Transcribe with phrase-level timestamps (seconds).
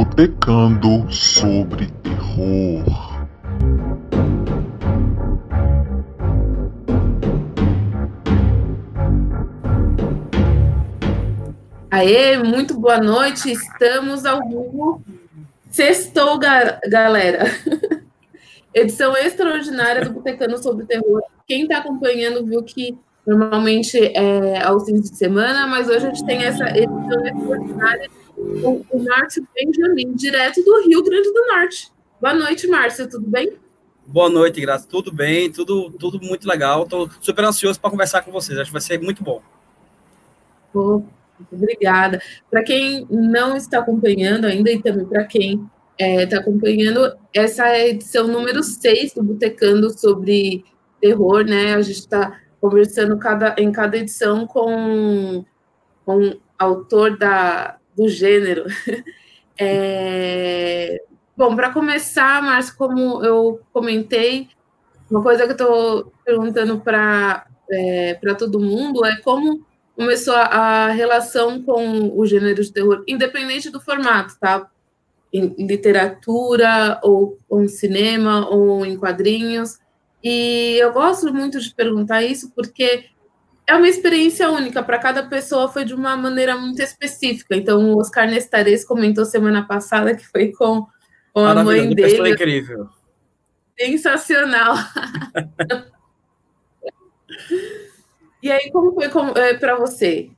[0.00, 2.84] Botecando sobre terror.
[11.90, 15.02] Aê, muito boa noite, estamos ao vivo.
[15.68, 17.44] Sextou, ga galera.
[18.72, 21.20] Edição extraordinária do Botecando sobre Terror.
[21.46, 22.96] Quem está acompanhando viu que
[23.26, 28.19] normalmente é aos fins de semana, mas hoje a gente tem essa edição extraordinária
[28.62, 31.92] com o Márcio Benjamin, direto do Rio Grande do Norte.
[32.20, 33.56] Boa noite, Márcio, tudo bem?
[34.06, 34.88] Boa noite, Graça.
[34.88, 36.82] Tudo bem, tudo, tudo muito legal.
[36.82, 38.58] Estou super ansioso para conversar com vocês.
[38.58, 39.40] Acho que vai ser muito bom.
[40.74, 41.02] Oh,
[41.52, 42.20] obrigada.
[42.50, 47.68] Para quem não está acompanhando ainda e também para quem está é, tá acompanhando, essa
[47.68, 50.64] é a edição número 6 do Botecando sobre
[51.00, 51.74] terror, né?
[51.74, 55.44] A gente está conversando cada, em cada edição com,
[56.04, 58.64] com autor da, do gênero.
[59.62, 61.02] É,
[61.36, 64.48] bom, para começar, Márcio, como eu comentei,
[65.10, 69.62] uma coisa que eu estou perguntando para é, todo mundo é como
[69.94, 74.66] começou a, a relação com o gênero de terror, independente do formato, tá?
[75.30, 79.78] Em literatura, ou, ou em cinema, ou em quadrinhos.
[80.24, 83.10] E eu gosto muito de perguntar isso porque
[83.70, 87.54] é uma experiência única, para cada pessoa foi de uma maneira muito específica.
[87.54, 90.88] Então, o Oscar Nestares comentou semana passada que foi com,
[91.32, 92.10] com a mãe dele.
[92.10, 92.88] Pessoa incrível.
[93.78, 94.74] Sensacional.
[98.42, 99.06] e aí, como foi
[99.40, 100.28] é, para você?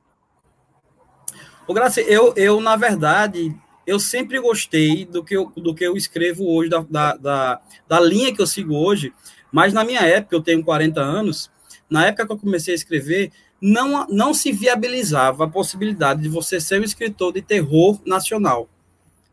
[1.67, 3.51] O Graça, eu, eu, na verdade,
[3.87, 7.99] eu sempre gostei do que eu, do que eu escrevo hoje, da, da, da, da
[7.99, 9.11] linha que eu sigo hoje,
[9.51, 11.49] mas na minha época, eu tenho 40 anos,
[11.93, 13.31] na época que eu comecei a escrever,
[13.61, 18.67] não, não se viabilizava a possibilidade de você ser um escritor de terror nacional.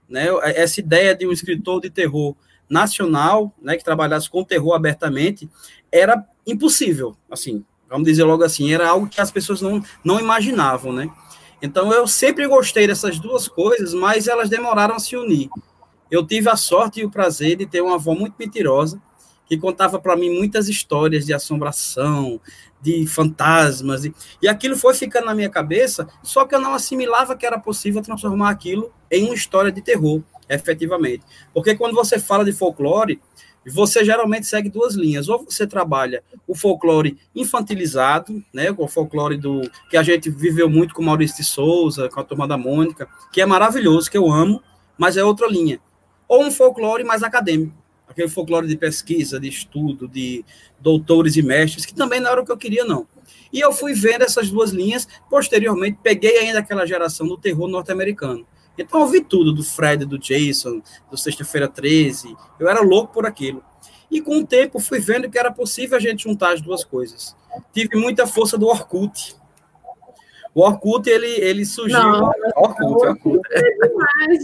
[0.06, 0.26] Né?
[0.42, 2.36] Essa ideia de um escritor de terror
[2.68, 5.48] nacional, né, que trabalhasse com terror abertamente,
[5.90, 10.92] era impossível, assim, vamos dizer logo assim, era algo que as pessoas não, não imaginavam,
[10.92, 11.10] né?
[11.62, 15.48] Então eu sempre gostei dessas duas coisas, mas elas demoraram a se unir.
[16.10, 19.00] Eu tive a sorte e o prazer de ter uma avó muito mentirosa,
[19.50, 22.40] que contava para mim muitas histórias de assombração,
[22.80, 27.34] de fantasmas, e, e aquilo foi ficando na minha cabeça, só que eu não assimilava
[27.34, 31.24] que era possível transformar aquilo em uma história de terror, efetivamente.
[31.52, 33.20] Porque quando você fala de folclore,
[33.66, 35.28] você geralmente segue duas linhas.
[35.28, 40.94] Ou você trabalha o folclore infantilizado, né, o folclore do que a gente viveu muito
[40.94, 44.62] com Maurício de Souza, com a turma da Mônica, que é maravilhoso, que eu amo,
[44.96, 45.80] mas é outra linha.
[46.28, 47.74] Ou um folclore mais acadêmico,
[48.10, 50.44] aquele folclore de pesquisa, de estudo, de
[50.78, 53.06] doutores e mestres, que também não era o que eu queria, não.
[53.52, 58.46] E eu fui vendo essas duas linhas, posteriormente peguei ainda aquela geração do terror norte-americano.
[58.76, 63.26] Então eu vi tudo, do Fred, do Jason, do Sexta-feira 13, eu era louco por
[63.26, 63.62] aquilo.
[64.10, 67.36] E com o tempo fui vendo que era possível a gente juntar as duas coisas.
[67.72, 69.36] Tive muita força do Orkut.
[70.52, 71.98] O Orkut, ele, ele surgiu...
[71.98, 73.40] Não, Orkut, Orkut.
[73.52, 74.42] É demais,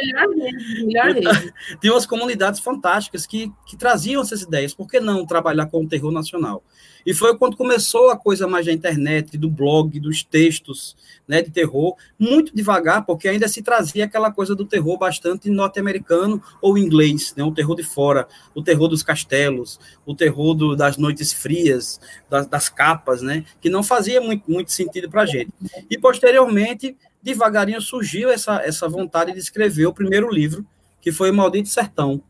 [0.00, 1.52] Melhor rede, melhor.
[1.80, 4.74] Tem umas comunidades fantásticas que, que traziam essas ideias.
[4.74, 6.62] Por que não trabalhar com o terror nacional?
[7.04, 11.50] E foi quando começou a coisa mais da internet, do blog, dos textos né, de
[11.50, 17.34] terror, muito devagar, porque ainda se trazia aquela coisa do terror bastante norte-americano ou inglês,
[17.36, 22.00] né, o terror de fora, o terror dos castelos, o terror do, das noites frias,
[22.28, 25.50] das, das capas, né, que não fazia muito, muito sentido para a gente.
[25.90, 30.66] E posteriormente devagarinho surgiu essa, essa vontade de escrever o primeiro livro,
[31.00, 32.22] que foi o Maldito Sertão.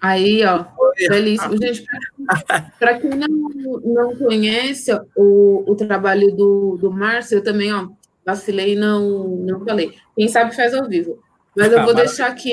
[0.00, 0.66] Aí, ó,
[1.08, 1.40] feliz.
[1.62, 1.86] Gente,
[2.78, 3.28] para quem não,
[3.82, 7.88] não conhece o, o trabalho do, do Márcio, eu também, ó,
[8.24, 9.94] vacilei e não, não falei.
[10.14, 11.18] Quem sabe faz ao vivo.
[11.56, 12.52] Mas eu vou deixar aqui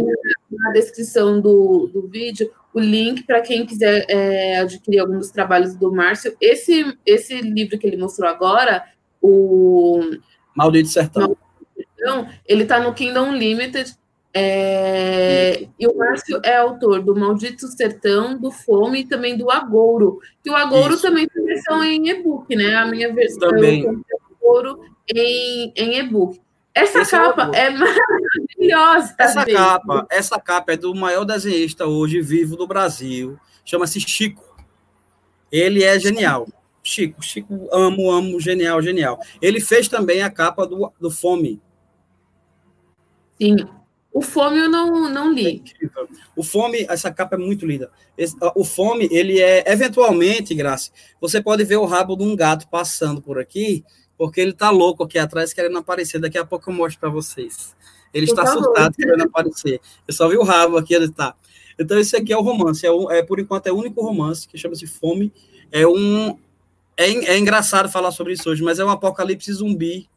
[0.50, 5.76] na, descrição do, do vídeo o link para quem quiser é, adquirir alguns dos trabalhos
[5.76, 6.36] do Márcio.
[6.40, 8.86] Esse, esse livro que ele mostrou agora,
[9.22, 10.00] o
[10.56, 11.36] Maldito Sertão.
[11.94, 13.96] Então, ele está no Kingdom Limited.
[14.34, 20.20] É, e o Márcio é autor do Maldito Sertão, do Fome e também do Agouro.
[20.42, 21.02] Que o Agouro Isso.
[21.02, 22.76] também tem versão em e-book, né?
[22.76, 23.86] A minha versão também.
[24.42, 26.40] Agouro em, em e-book.
[26.74, 29.16] Essa Esse capa é, é, maravilhosa.
[29.18, 33.38] Essa capa, essa capa é do maior desenhista hoje vivo do Brasil.
[33.66, 34.56] Chama-se Chico.
[35.52, 36.48] Ele é genial.
[36.92, 39.18] Chico, Chico, amo, amo, genial, genial.
[39.42, 41.62] Ele fez também a capa do, do Fome.
[43.40, 43.56] Sim,
[44.12, 45.64] o Fome eu não, não li.
[45.82, 45.88] É
[46.36, 47.90] o Fome, essa capa é muito linda.
[48.18, 50.92] Esse, o Fome, ele é, eventualmente, Graça,
[51.22, 53.86] você pode ver o rabo de um gato passando por aqui,
[54.18, 56.20] porque ele tá louco aqui atrás querendo aparecer.
[56.20, 57.74] Daqui a pouco eu mostro para vocês.
[58.14, 59.80] Ele está assustado querendo aparecer.
[60.06, 61.34] Eu só vi o rabo aqui, ele está.
[61.80, 62.86] Então, esse aqui é o romance.
[62.86, 65.32] É, é por enquanto, é o único romance que chama-se Fome.
[65.72, 66.38] É um.
[66.98, 70.10] É, é engraçado falar sobre isso hoje, mas é um apocalipse zumbi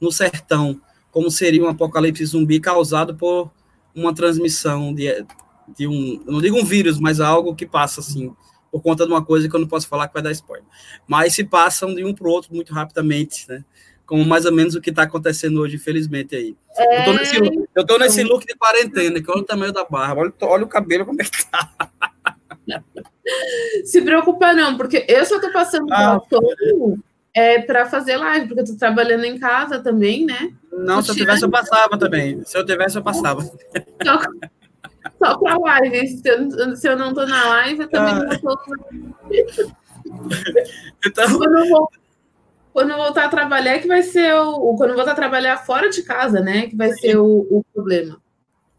[0.00, 0.80] no sertão.
[1.10, 3.50] Como seria um apocalipse zumbi causado por
[3.94, 5.24] uma transmissão de,
[5.76, 6.22] de um.
[6.26, 8.34] Não digo um vírus, mas algo que passa assim
[8.70, 10.66] por conta de uma coisa que eu não posso falar que vai dar spoiler.
[11.06, 13.64] Mas se passam de um para o outro muito rapidamente, né?
[14.04, 16.54] Como mais ou menos o que está acontecendo hoje, infelizmente, aí.
[16.76, 17.00] É...
[17.00, 20.20] Eu, tô nesse, eu tô nesse look de quarentena, que olha o tamanho da barba,
[20.20, 21.72] olha, olha o cabelo como é que tá.
[23.84, 26.98] Se preocupa não, porque eu só tô passando ah, todo
[27.36, 30.54] é, para fazer live, porque eu tô trabalhando em casa também, né?
[30.72, 32.42] Não, se eu tivesse, eu passava também.
[32.46, 33.42] Se eu tivesse, eu passava.
[33.42, 34.20] Só,
[35.22, 36.08] só para live.
[36.08, 38.24] Se eu, se eu não estou na live, eu também ah.
[38.24, 38.58] não estou.
[41.04, 41.38] então...
[41.38, 41.90] Quando eu, vou,
[42.72, 44.74] quando eu voltar a trabalhar, que vai ser o.
[44.74, 46.68] Quando eu voltar a trabalhar fora de casa, né?
[46.68, 47.00] Que vai Sim.
[47.00, 48.18] ser o, o problema.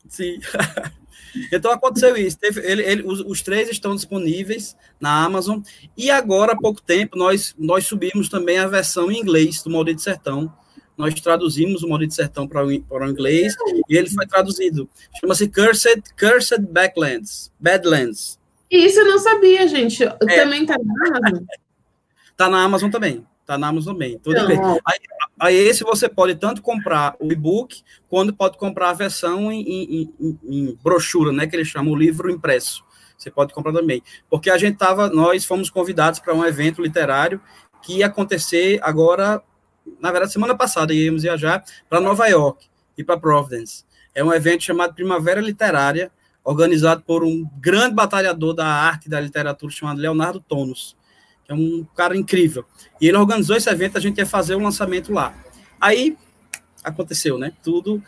[0.08, 0.40] Sim.
[1.52, 2.38] Então aconteceu isso.
[2.38, 5.60] Teve, ele, ele, os, os, três estão disponíveis na Amazon.
[5.96, 10.02] E agora, há pouco tempo, nós, nós subimos também a versão em inglês do Maldito
[10.02, 10.52] Sertão
[10.98, 13.54] nós traduzimos o Maldito Sertão para o, para o inglês
[13.88, 14.90] e ele foi traduzido.
[15.20, 18.40] Chama-se Cursed, Cursed Backlands, Badlands.
[18.70, 20.04] Isso eu não sabia, gente.
[20.04, 20.10] É.
[20.10, 21.44] Também está na Amazon?
[22.32, 23.26] Está na Amazon também.
[23.42, 24.20] Está na Amazon também.
[24.20, 24.98] Tudo então, aí,
[25.40, 30.14] aí, esse você pode tanto comprar o e-book, quanto pode comprar a versão em, em,
[30.20, 31.48] em, em brochura, né?
[31.48, 32.84] Que ele chama o livro impresso.
[33.18, 34.02] Você pode comprar também.
[34.30, 37.42] Porque a gente tava, nós fomos convidados para um evento literário
[37.82, 39.42] que ia acontecer agora
[40.00, 42.68] na verdade, semana passada íamos viajar para Nova York
[42.98, 43.86] e para Providence.
[44.14, 46.12] É um evento chamado Primavera Literária,
[46.44, 50.96] organizado por um grande batalhador da arte e da literatura chamado Leonardo Tonos,
[51.48, 52.66] é um cara incrível.
[53.00, 55.36] E ele organizou esse evento, a gente ia fazer o um lançamento lá.
[55.80, 56.18] Aí
[56.84, 57.54] aconteceu, né?
[57.64, 58.02] Tudo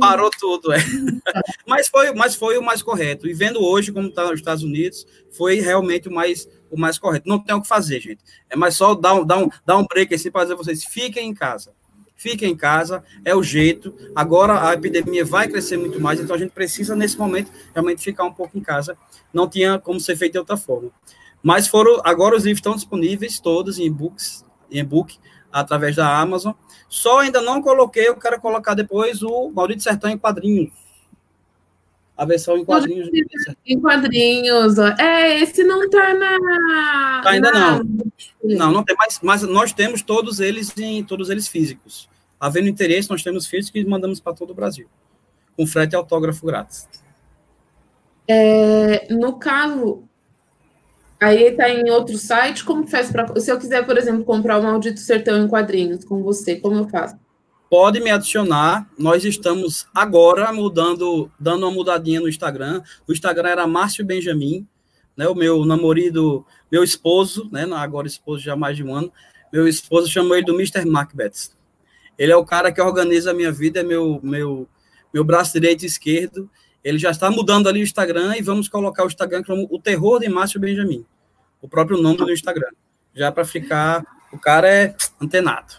[0.00, 0.78] parou tudo, é.
[1.66, 3.26] mas foi, mas foi o mais correto.
[3.26, 7.28] E vendo hoje como está nos Estados Unidos, foi realmente o mais o mais correto.
[7.28, 8.22] Não tem o que fazer, gente.
[8.50, 11.28] É mais só dar um, dar um, dar um break assim para dizer vocês: fiquem
[11.28, 11.72] em casa.
[12.18, 13.94] Fiquem em casa, é o jeito.
[14.14, 18.24] Agora a epidemia vai crescer muito mais, então a gente precisa, nesse momento, realmente ficar
[18.24, 18.96] um pouco em casa.
[19.34, 20.90] Não tinha como ser feito de outra forma.
[21.46, 25.16] Mas foram, agora os livros estão disponíveis todos em e-books, em e-book,
[25.52, 26.52] através da Amazon.
[26.88, 30.72] Só ainda não coloquei, eu quero colocar depois o Maurício Sertão em quadrinhos
[32.16, 33.08] a versão em quadrinhos.
[33.64, 34.76] Em quadrinhos.
[34.98, 37.20] É, esse não tá na.
[37.22, 37.78] Tá ainda na...
[37.78, 37.84] não.
[38.42, 42.08] Não, não tem mais, mas nós temos todos eles em todos eles físicos.
[42.40, 44.88] Havendo interesse, nós temos físicos e mandamos para todo o Brasil.
[45.56, 46.88] Com frete e autógrafo grátis.
[48.26, 50.05] É, no caso,
[51.20, 53.38] aí está em outro site, como faz para.
[53.40, 56.88] Se eu quiser, por exemplo, comprar o Maldito Sertão em quadrinhos com você, como eu
[56.88, 57.16] faço?
[57.70, 58.88] pode me adicionar.
[58.98, 62.82] Nós estamos agora mudando, dando uma mudadinha no Instagram.
[63.06, 64.66] O Instagram era Márcio Benjamin,
[65.16, 65.28] né?
[65.28, 67.66] O meu namorado, meu esposo, né?
[67.74, 69.12] Agora esposo já há mais de um ano.
[69.52, 70.84] Meu esposo chamou ele do Mr.
[70.84, 71.50] Macbeth.
[72.18, 74.66] Ele é o cara que organiza a minha vida, é meu, meu,
[75.12, 76.50] meu braço direito e esquerdo.
[76.86, 80.20] Ele já está mudando ali o Instagram e vamos colocar o Instagram como o terror
[80.20, 81.04] de Márcio Benjamin.
[81.60, 82.70] O próprio nome do Instagram.
[83.12, 84.04] Já para ficar.
[84.32, 85.74] O cara é antenado.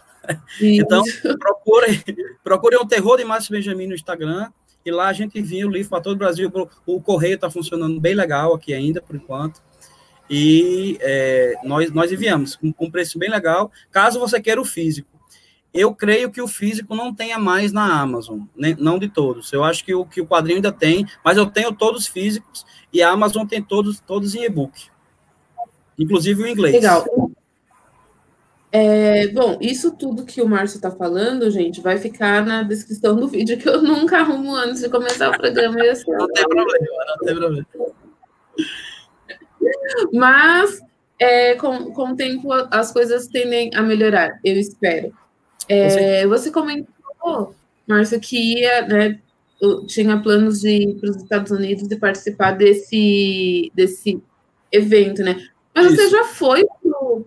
[0.60, 1.02] Então,
[1.40, 2.04] procure,
[2.44, 4.52] procure um terror de Márcio Benjamin no Instagram,
[4.86, 6.52] e lá a gente envia o livro para todo o Brasil.
[6.86, 9.62] O correio está funcionando bem legal aqui ainda, por enquanto.
[10.30, 13.72] E é, nós, nós enviamos com, com preço bem legal.
[13.90, 15.17] Caso você queira o físico,
[15.74, 18.76] eu creio que o físico não tenha mais na Amazon, né?
[18.80, 19.52] não de todos.
[19.54, 23.02] Eu acho que o, que o quadrinho ainda tem, mas eu tenho todos físicos e
[23.02, 24.88] a Amazon tem todos, todos em e-book,
[25.98, 26.76] inclusive o inglês.
[26.76, 27.06] Legal.
[28.72, 33.28] É, bom, isso tudo que o Márcio está falando, gente, vai ficar na descrição do
[33.28, 35.82] vídeo, que eu nunca arrumo antes de começar o programa.
[35.84, 37.68] Assim, não tem problema, não tem problema.
[40.14, 40.80] Mas,
[41.18, 45.14] é, com, com o tempo, as coisas tendem a melhorar, eu espero.
[45.70, 47.56] É, você comentou,
[47.88, 49.20] Márcio, que ia, né,
[49.88, 54.22] tinha planos de ir para os Estados Unidos e participar desse, desse
[54.72, 55.48] evento, né?
[55.74, 55.96] Mas Isso.
[55.96, 56.66] você já foi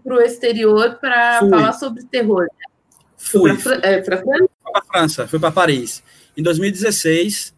[0.03, 2.71] para o exterior para falar sobre terror, né?
[3.17, 3.57] Fui.
[3.57, 4.25] Para é, França?
[4.63, 6.03] Para França, fui para Paris.
[6.37, 7.55] Em 2016,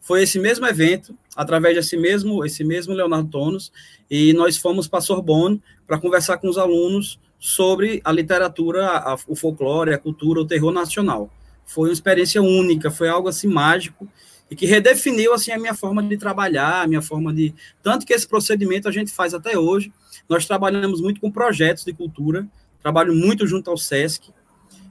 [0.00, 3.72] foi esse mesmo evento, através desse mesmo, esse mesmo Leonardo Tonos,
[4.10, 9.36] e nós fomos para Sorbonne para conversar com os alunos sobre a literatura, a, o
[9.36, 11.30] folclore, a cultura, o terror nacional.
[11.64, 14.08] Foi uma experiência única, foi algo assim mágico
[14.50, 18.12] e que redefiniu assim a minha forma de trabalhar, a minha forma de tanto que
[18.12, 19.92] esse procedimento a gente faz até hoje.
[20.28, 22.46] Nós trabalhamos muito com projetos de cultura,
[22.82, 24.30] trabalho muito junto ao SESC,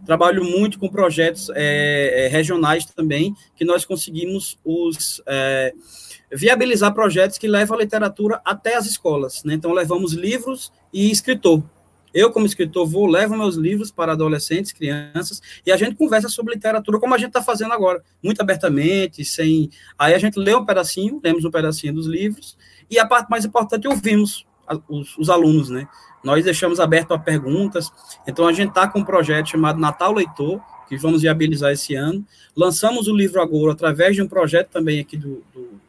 [0.06, 5.74] trabalho muito com projetos é, regionais também, que nós conseguimos os é,
[6.32, 9.44] viabilizar projetos que levam a literatura até as escolas.
[9.44, 9.54] Né?
[9.54, 11.64] Então, levamos livros e escritor.
[12.14, 16.54] Eu, como escritor, vou, levo meus livros para adolescentes, crianças, e a gente conversa sobre
[16.54, 19.70] literatura, como a gente está fazendo agora, muito abertamente, sem.
[19.98, 22.58] Aí a gente lê um pedacinho, lemos um pedacinho dos livros,
[22.90, 24.46] e a parte mais importante, ouvimos
[24.88, 25.88] os, os alunos, né?
[26.24, 27.92] Nós deixamos aberto a perguntas,
[28.28, 32.26] então a gente está com um projeto chamado Natal Leitor, que vamos viabilizar esse ano.
[32.56, 35.80] Lançamos o livro agora através de um projeto também aqui do, do,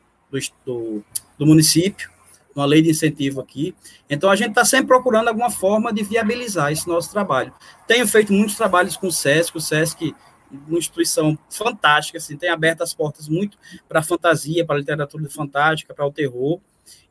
[0.67, 1.05] do,
[1.39, 2.11] do município,
[2.59, 3.75] uma lei de incentivo aqui.
[4.09, 7.53] Então, a gente está sempre procurando alguma forma de viabilizar esse nosso trabalho.
[7.87, 10.15] Tenho feito muitos trabalhos com o SESC, o SESC
[10.51, 15.29] uma instituição fantástica, assim, tem aberto as portas muito para a fantasia, para a literatura
[15.29, 16.59] fantástica, para o terror,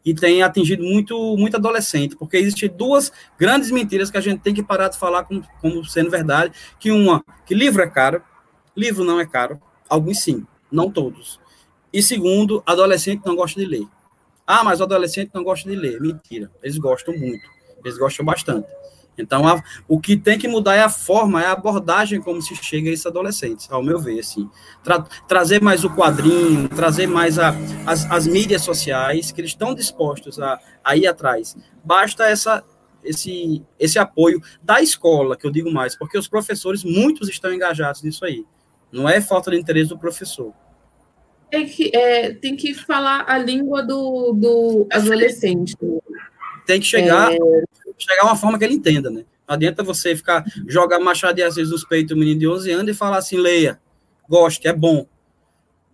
[0.03, 4.53] e tem atingido muito, muito adolescente, porque existem duas grandes mentiras que a gente tem
[4.53, 8.23] que parar de falar como, como sendo verdade, que uma, que livro é caro,
[8.75, 11.39] livro não é caro, alguns sim, não todos.
[11.91, 13.87] E segundo, adolescente não gosta de ler.
[14.47, 15.99] Ah, mas o adolescente não gosta de ler.
[15.99, 16.49] Mentira.
[16.63, 17.45] Eles gostam muito.
[17.83, 18.65] Eles gostam bastante.
[19.17, 22.55] Então, a, o que tem que mudar é a forma, é a abordagem como se
[22.55, 24.49] chega a esses adolescentes, ao meu ver, assim.
[24.83, 27.53] Tra, trazer mais o quadrinho, trazer mais a,
[27.85, 31.57] as, as mídias sociais, que eles estão dispostos a, a ir atrás.
[31.83, 32.63] Basta essa,
[33.03, 38.03] esse, esse apoio da escola, que eu digo mais, porque os professores, muitos estão engajados
[38.03, 38.45] nisso aí.
[38.91, 40.53] Não é falta de interesse do professor
[41.49, 45.75] tem que, é, tem que falar a língua do, do adolescente.
[46.65, 47.37] Tem que chegar, é...
[47.97, 49.25] chegar uma forma que ele entenda, né?
[49.47, 52.91] Não adianta você ficar, jogar Machado de Assis nos peitos do menino de 11 anos
[52.91, 53.79] e falar assim, leia,
[54.27, 55.07] goste, é bom.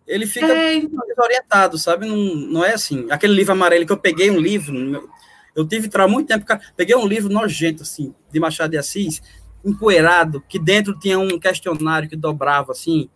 [0.07, 1.05] Ele fica é, então...
[1.07, 2.07] desorientado, sabe?
[2.07, 3.05] Não, não é assim.
[3.09, 5.07] Aquele livro amarelo que eu peguei um livro,
[5.55, 6.45] eu tive há muito tempo,
[6.75, 9.21] peguei um livro nojento, assim, de Machado de Assis,
[9.63, 13.07] empoeirado, que dentro tinha um questionário que dobrava, assim,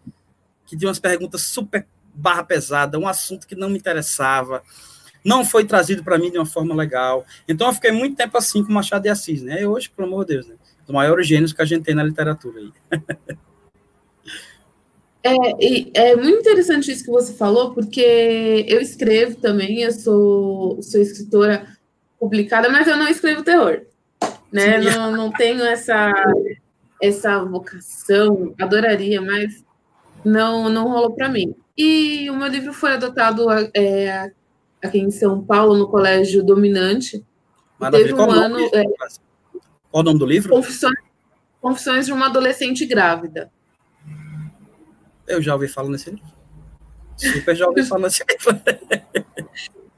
[0.65, 1.85] que tinha umas perguntas super
[2.17, 4.63] barra pesada, um assunto que não me interessava,
[5.23, 7.25] não foi trazido para mim de uma forma legal.
[7.47, 9.61] Então eu fiquei muito tempo assim com Machado de Assis, né?
[9.61, 10.55] E hoje, pelo amor de Deus, né?
[10.85, 12.71] Dos maiores gênios que a gente tem na literatura aí.
[15.23, 21.01] É, é muito interessante isso que você falou, porque eu escrevo também, eu sou, sou
[21.01, 21.67] escritora
[22.17, 23.81] publicada, mas eu não escrevo terror.
[24.49, 24.77] Né?
[24.77, 26.13] Não, não tenho essa,
[27.01, 29.65] essa vocação, adoraria, mas
[30.23, 31.53] não, não rolou para mim.
[31.77, 34.31] E o meu livro foi adotado é,
[34.83, 37.23] aqui em São Paulo, no Colégio Dominante.
[37.79, 38.09] Maravilha.
[38.09, 38.59] Teve um Qual ano.
[38.73, 38.83] É,
[39.91, 40.49] Qual o nome do livro?
[40.49, 40.97] Confissões,
[41.61, 43.51] Confissões de uma Adolescente Grávida.
[45.27, 46.25] Eu já ouvi falar nesse livro.
[47.15, 48.61] Super já ouvi falar nesse livro.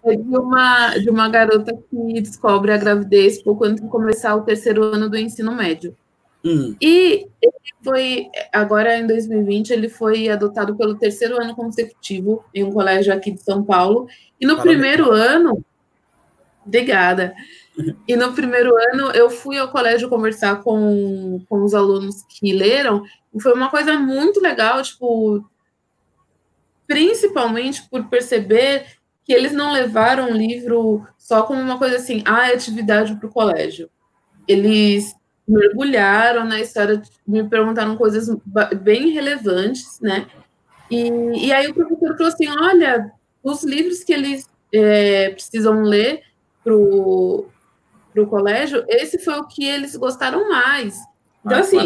[0.01, 4.43] É de uma, de uma garota que descobre a gravidez pouco antes de começar o
[4.43, 5.93] terceiro ano do ensino médio.
[6.43, 6.75] Hum.
[6.81, 7.53] E ele
[7.83, 13.31] foi, agora em 2020, ele foi adotado pelo terceiro ano consecutivo em um colégio aqui
[13.31, 14.07] de São Paulo.
[14.39, 14.77] E no Parabéns.
[14.77, 15.63] primeiro ano,
[16.65, 17.33] obrigada.
[18.07, 23.03] E no primeiro ano eu fui ao colégio conversar com, com os alunos que leram,
[23.33, 25.45] e foi uma coisa muito legal, tipo,
[26.87, 28.85] principalmente por perceber
[29.23, 33.27] que eles não levaram o livro só como uma coisa assim, ah, é atividade para
[33.27, 33.89] o colégio.
[34.47, 35.13] Eles
[35.49, 38.29] mergulharam na história, me perguntaram coisas
[38.81, 40.27] bem relevantes, né?
[40.89, 43.11] E, e aí o professor falou assim: olha,
[43.43, 46.21] os livros que eles é, precisam ler
[46.63, 47.47] para o
[48.29, 50.99] colégio, esse foi o que eles gostaram mais.
[51.43, 51.77] Então, ah, assim,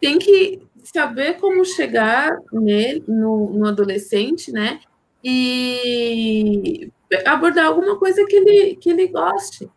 [0.00, 4.80] tem que saber como chegar nele, no, no adolescente, né?
[5.22, 6.90] E
[7.26, 9.68] abordar alguma coisa que ele, que ele goste.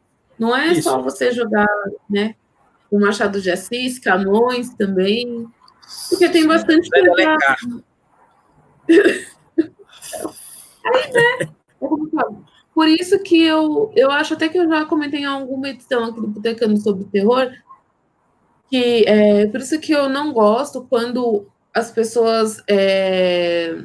[0.42, 0.90] Não é Isso.
[0.90, 1.70] só você jogar,
[2.10, 2.34] né?
[2.90, 5.48] O Machado de Assis, Camões também.
[6.10, 7.38] Porque tem bastante coisa.
[10.84, 11.52] Aí, né?
[12.74, 16.20] Por isso que eu, eu acho até que eu já comentei em alguma edição aqui
[16.20, 17.52] do Botecano sobre terror,
[18.68, 23.84] que é por isso que eu não gosto quando as pessoas é,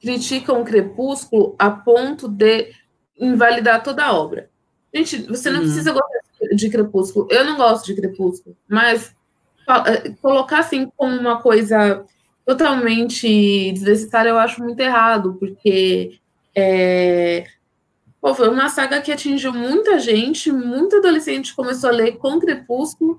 [0.00, 2.72] criticam o Crepúsculo a ponto de
[3.18, 4.48] invalidar toda a obra.
[4.96, 5.66] Gente, você não uhum.
[5.66, 7.28] precisa gostar de Crepúsculo.
[7.30, 9.14] Eu não gosto de Crepúsculo, mas
[9.68, 12.02] eh, colocar assim como uma coisa
[12.46, 16.18] totalmente desnecessária eu acho muito errado, porque
[16.54, 17.44] é,
[18.20, 23.18] pô, foi uma saga que atingiu muita gente, muito adolescente começou a ler com Crepúsculo.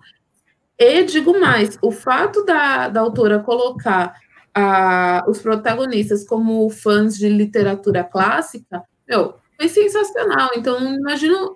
[0.80, 4.16] E digo mais, o fato da, da autora colocar
[4.52, 10.50] a, os protagonistas como fãs de literatura clássica, meu, foi sensacional.
[10.56, 11.56] Então, imagino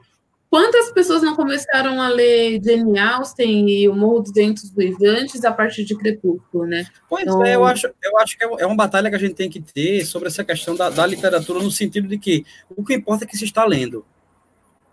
[0.52, 5.52] quantas pessoas não começaram a ler Jane Austen e O Morro dos Ventos Vivantes a
[5.52, 6.86] partir de Crepúsculo, né?
[7.08, 7.44] Pois então...
[7.46, 9.62] é, eu acho, eu acho que é, é uma batalha que a gente tem que
[9.62, 13.28] ter sobre essa questão da, da literatura, no sentido de que o que importa é
[13.28, 14.06] que se está lendo.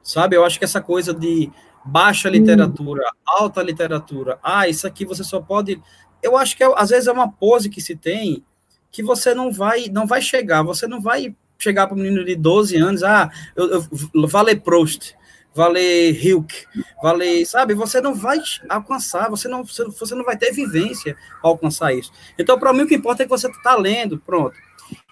[0.01, 0.37] Sabe?
[0.37, 1.51] Eu acho que essa coisa de
[1.85, 3.21] baixa literatura, hum.
[3.27, 5.83] alta literatura, ah, isso aqui você só pode.
[6.23, 8.45] Eu acho que é, às vezes é uma pose que se tem
[8.93, 12.37] que você não vai não vai chegar, você não vai chegar para um menino de
[12.37, 13.69] 12 anos, ah, eu,
[14.15, 15.18] eu vale Proust,
[15.55, 16.67] vale Hilke,
[17.03, 18.39] vale, sabe, você não vai
[18.69, 22.13] alcançar, você não, você não vai ter vivência para alcançar isso.
[22.39, 24.57] Então, para mim, o que importa é que você está lendo, pronto.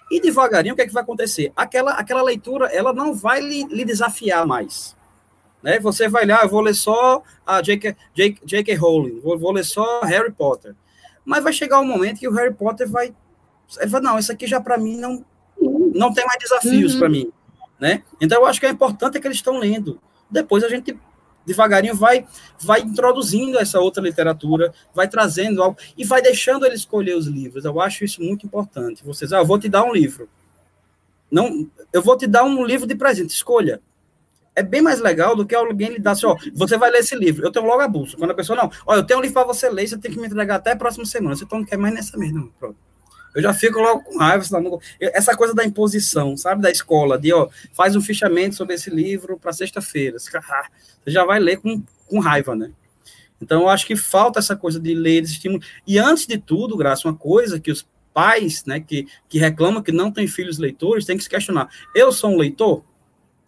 [0.09, 1.51] E devagarinho, o que é que vai acontecer?
[1.55, 4.95] Aquela, aquela leitura, ela não vai lhe, lhe desafiar mais.
[5.61, 5.79] Né?
[5.79, 7.95] Você vai lá, eu vou ler só a J.K.
[8.15, 8.75] J.K.
[8.75, 10.75] Rowling, vou, vou ler só Harry Potter.
[11.25, 13.13] Mas vai chegar um momento que o Harry Potter vai,
[13.87, 15.25] vai não, isso aqui já para mim não,
[15.93, 16.99] não tem mais desafios uhum.
[16.99, 17.29] para mim,
[17.77, 18.01] né?
[18.21, 19.99] Então eu acho que é importante que eles estão lendo.
[20.29, 20.97] Depois a gente
[21.45, 22.27] devagarinho vai
[22.59, 27.63] vai introduzindo essa outra literatura, vai trazendo algo e vai deixando ele escolher os livros.
[27.63, 29.03] Eu acho isso muito importante.
[29.03, 30.29] Vocês, ah, eu vou te dar um livro.
[31.31, 33.81] Não, eu vou te dar um livro de presente, escolha.
[34.53, 37.15] É bem mais legal do que alguém lhe dar assim, ó, você vai ler esse
[37.15, 37.45] livro.
[37.45, 38.17] Eu tenho logo a bolsa.
[38.17, 40.19] Quando a pessoa, não, ó, eu tenho um livro para você ler, você tem que
[40.19, 41.35] me entregar até a próxima semana.
[41.35, 42.87] Você então não quer mais nessa mesmo, pronto
[43.35, 44.43] eu já fico logo com raiva.
[44.99, 49.37] Essa coisa da imposição, sabe, da escola, de, ó, faz um fichamento sobre esse livro
[49.37, 50.17] para sexta-feira.
[50.19, 50.31] Você
[51.05, 52.71] já vai ler com, com raiva, né?
[53.41, 55.61] Então, eu acho que falta essa coisa de ler, esse estímulo.
[55.85, 59.91] E antes de tudo, Graça, uma coisa que os pais, né, que, que reclamam que
[59.91, 61.69] não têm filhos leitores, têm que se questionar.
[61.93, 62.83] Eu sou um leitor?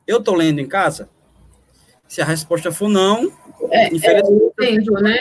[0.06, 1.10] Eu estou lendo em casa?
[2.08, 3.32] Se a resposta for não,
[3.72, 4.54] é, é infelizmente.
[4.60, 5.18] É, entendo, né?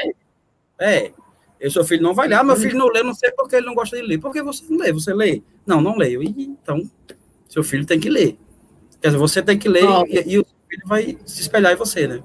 [0.78, 1.12] É,
[1.60, 2.36] e seu filho não vai ler.
[2.36, 4.18] Ah, meu filho não lê, não sei porque ele não gosta de ler.
[4.18, 4.92] Por que você não lê?
[4.92, 5.42] Você lê?
[5.66, 6.22] Não, não leio.
[6.22, 6.82] E, então,
[7.48, 8.38] seu filho tem que ler.
[9.00, 12.06] Quer dizer, você tem que ler e, e, o filho vai se espelhar em você,
[12.06, 12.22] né?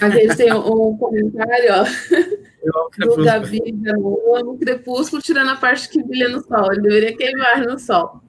[0.00, 6.28] Aqui tem um, comentário, ó, do Gabi, eu amo crepúsculo, tirando a parte que brilha
[6.28, 6.72] no sol.
[6.72, 8.22] Ele deveria queimar no sol.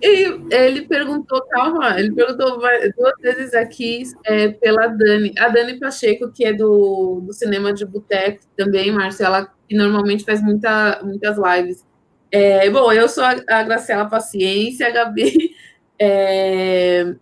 [0.00, 2.58] E ele perguntou, calma, ele perguntou
[2.96, 7.84] duas vezes aqui é, pela Dani, a Dani Pacheco, que é do, do cinema de
[7.84, 11.84] boteco também, Marcela, que normalmente faz muita, muitas lives.
[12.30, 15.50] É, bom, eu sou a, a Graciela Paciência, a Gabi,
[15.98, 17.14] é,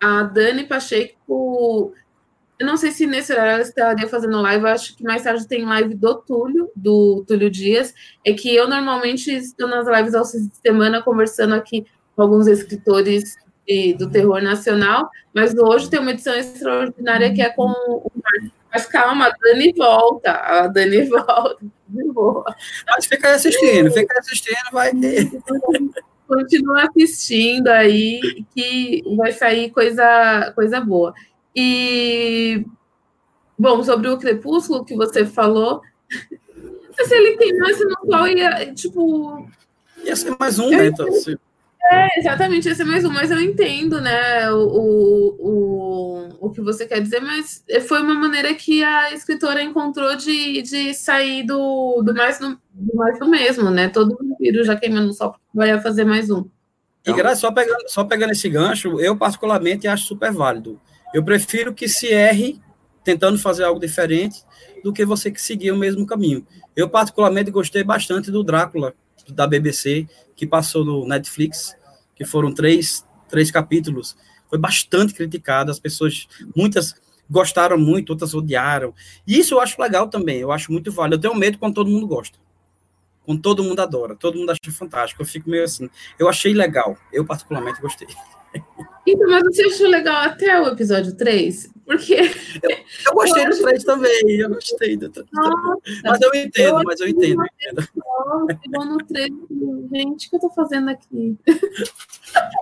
[0.00, 1.94] a Dani Pacheco,
[2.58, 5.64] eu não sei se nesse horário ela estaria fazendo live, acho que mais tarde tem
[5.64, 7.94] live do Túlio, do Túlio Dias,
[8.26, 11.86] é que eu normalmente estou nas lives ao fim de semana conversando aqui
[12.22, 17.70] alguns escritores de, do terror nacional, mas hoje tem uma edição extraordinária que é com
[17.70, 18.10] o
[18.72, 22.44] Mas calma, a Dani volta, a Dani volta, de boa.
[22.88, 25.30] Mas fica assistindo, fica assistindo, vai ter.
[26.26, 28.20] Continua assistindo aí,
[28.54, 31.14] que vai sair coisa, coisa boa.
[31.54, 32.66] E,
[33.58, 35.80] bom, sobre o Crepúsculo que você falou,
[37.00, 39.48] se ele queimasse no sol, ia, tipo...
[40.04, 40.86] Ia ser mais um, né?
[40.86, 41.38] Então, se
[41.90, 46.86] é, exatamente, esse é mais um, mas eu entendo, né, o, o, o que você
[46.86, 52.14] quer dizer, mas foi uma maneira que a escritora encontrou de, de sair do, do,
[52.14, 53.88] mais do, do mais do mesmo, né?
[53.88, 56.44] Todo vampiro já queimando só vai fazer mais um.
[57.06, 60.78] E graças só pegando, só pegando esse gancho, eu particularmente acho super válido.
[61.14, 62.60] Eu prefiro que se erre
[63.02, 64.42] tentando fazer algo diferente
[64.84, 66.46] do que você que seguir o mesmo caminho.
[66.76, 68.94] Eu particularmente gostei bastante do Drácula
[69.30, 71.77] da BBC que passou no Netflix
[72.18, 74.16] que foram três, três capítulos,
[74.50, 76.94] foi bastante criticado, as pessoas, muitas
[77.30, 78.92] gostaram muito, outras odiaram.
[79.26, 81.16] E isso eu acho legal também, eu acho muito válido.
[81.16, 82.38] Eu tenho medo quando todo mundo gosta.
[83.24, 85.22] Quando todo mundo adora, todo mundo acha fantástico.
[85.22, 85.88] Eu fico meio assim.
[86.18, 88.08] Eu achei legal, eu particularmente gostei.
[89.10, 91.70] Então, mas você achou legal até o episódio 3?
[91.86, 92.14] Porque.
[92.14, 92.70] Eu,
[93.06, 96.00] eu gostei do 3 também, eu gostei do 3 também.
[96.04, 97.42] Mas eu entendo, mas eu entendo.
[98.62, 99.30] Chegou no 3,
[99.92, 101.38] gente, o que eu tô fazendo aqui?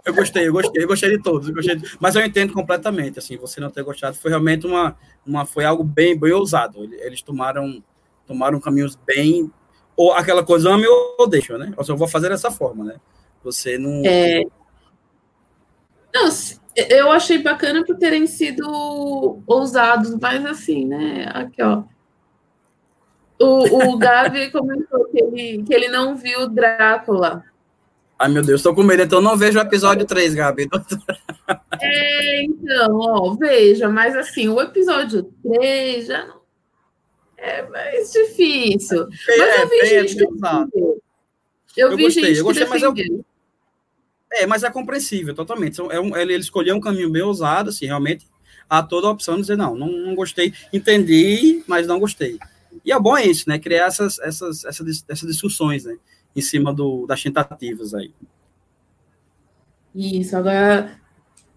[0.05, 1.97] Eu gostei, eu gostei, eu gostei de todos, eu gostei de...
[1.99, 5.83] mas eu entendo completamente, assim, você não ter gostado, foi realmente uma, uma foi algo
[5.83, 7.83] bem, bem ousado, eles tomaram,
[8.25, 9.51] tomaram caminhos bem,
[9.97, 12.97] ou aquela coisa, ame ou deixa, né, ou seja, eu vou fazer dessa forma, né,
[13.43, 14.03] você não...
[14.05, 14.45] É...
[16.17, 16.31] Não,
[16.89, 21.31] eu achei bacana por terem sido ousados, mas assim, né?
[21.35, 21.83] Aqui, ó.
[23.39, 27.45] O, o Gavi comentou que ele, que ele não viu Drácula.
[28.19, 30.69] Ai, meu Deus, estou com medo, então não vejo o episódio 3, Gabi.
[31.79, 36.41] É, então, ó, veja, mas assim, o episódio 3 já não.
[37.37, 39.07] É mais difícil.
[39.29, 40.25] Mas eu vi é, gente.
[40.25, 40.27] É,
[41.77, 42.95] eu, eu vi gostei, gente eu gostei, mas eu,
[44.33, 45.81] É, mas é compreensível totalmente.
[45.81, 48.27] É um, ele, ele escolheu um caminho bem ousado, assim, realmente
[48.69, 52.39] há toda a opção de dizer, não, não, não gostei, entendi, mas não gostei.
[52.85, 53.59] E é bom isso, né?
[53.59, 55.97] Criar essas, essas, essas, essas discussões, né?
[56.35, 58.13] Em cima do, das tentativas aí.
[59.95, 61.01] Isso, agora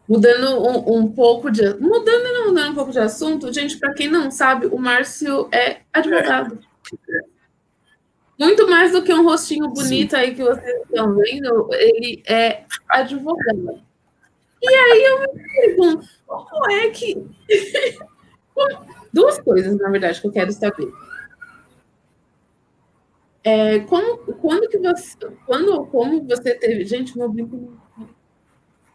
[0.08, 1.62] mudando um, um pouco de.
[1.76, 5.82] Mudando não, mudando um pouco de assunto, gente, para quem não sabe, o Márcio é
[5.94, 6.60] advogado.
[7.10, 7.29] É.
[8.40, 10.16] Muito mais do que um rostinho bonito Sim.
[10.16, 13.84] aí que vocês estão vendo, ele é advogado.
[14.62, 17.22] E aí eu me pergunto, como é que.
[19.12, 20.90] Duas coisas, na verdade, que eu quero saber.
[23.44, 27.78] É, como, quando que você, quando, como você teve, gente, meu brinco,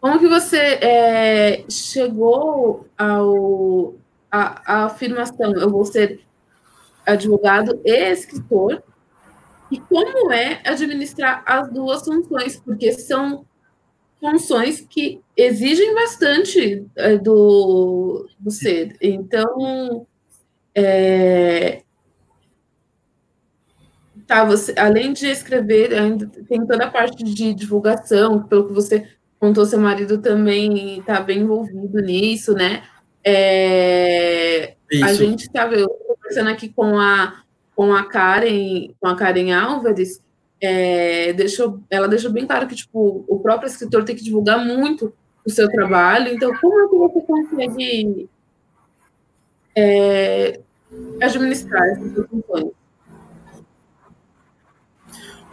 [0.00, 3.94] como que você é, chegou ao
[4.30, 6.20] a, a, afirmação, eu vou ser
[7.06, 8.82] advogado e escritor,
[9.74, 13.44] e como é administrar as duas funções, porque são
[14.20, 18.96] funções que exigem bastante é, do, do ser.
[19.00, 20.06] Então,
[20.72, 21.82] é,
[24.28, 29.08] tá, você, além de escrever, ainda tem toda a parte de divulgação, pelo que você
[29.40, 32.84] contou, seu marido também está bem envolvido nisso, né?
[33.24, 35.74] É, a gente estava
[36.06, 37.43] conversando aqui com a,
[37.74, 40.22] com a Karen, com a Karen Álvares,
[40.60, 45.12] é, deixou, ela deixou bem claro que tipo, o próprio escritor tem que divulgar muito
[45.44, 46.32] o seu trabalho.
[46.32, 48.28] Então, como é que você consegue
[49.76, 50.60] é,
[51.20, 52.72] administrar essas funções?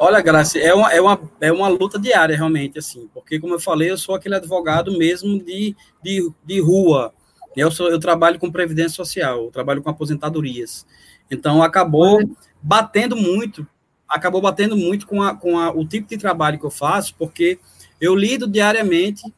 [0.04, 3.60] Olha, Graça, é uma, é, uma, é uma luta diária, realmente, assim, porque, como eu
[3.60, 7.14] falei, eu sou aquele advogado mesmo de, de, de rua.
[7.56, 10.88] Eu, sou, eu trabalho com previdência social, eu trabalho com aposentadorias.
[11.32, 12.20] Então, acabou
[12.62, 13.66] batendo muito,
[14.08, 17.58] acabou batendo muito com, a, com a, o tipo de trabalho que eu faço, porque
[18.00, 19.34] eu lido diariamente,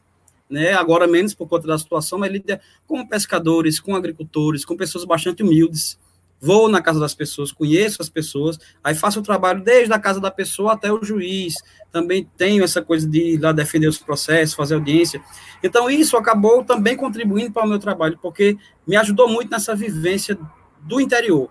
[0.50, 5.06] né, agora menos por conta da situação, mas lido com pescadores, com agricultores, com pessoas
[5.06, 6.00] bastante humildes,
[6.42, 10.20] vou na casa das pessoas, conheço as pessoas, aí faço o trabalho desde a casa
[10.20, 11.56] da pessoa até o juiz,
[11.90, 15.22] também tenho essa coisa de ir lá defender os processos, fazer audiência.
[15.64, 20.38] Então, isso acabou também contribuindo para o meu trabalho, porque me ajudou muito nessa vivência
[20.82, 21.50] do interior,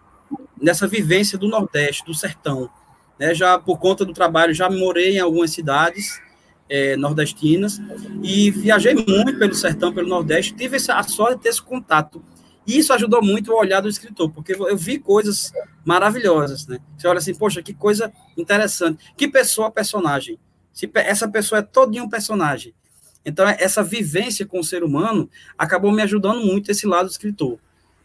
[0.62, 2.70] nessa vivência do Nordeste, do sertão.
[3.18, 3.34] Né?
[3.34, 6.20] Já por conta do trabalho, já morei em algumas cidades
[6.68, 7.80] é, nordestinas
[8.22, 12.24] e viajei muito pelo sertão, pelo Nordeste, tive essa, a sorte de ter esse contato
[12.66, 15.52] e isso ajudou muito o olhar do escritor, porque eu vi coisas
[15.84, 16.78] maravilhosas, né?
[16.96, 19.12] Você olha assim, poxa, que coisa interessante.
[19.16, 20.38] Que pessoa personagem.
[20.72, 22.72] Se essa pessoa é todinho um personagem.
[23.24, 27.58] Então, essa vivência com o ser humano acabou me ajudando muito esse lado do escritor,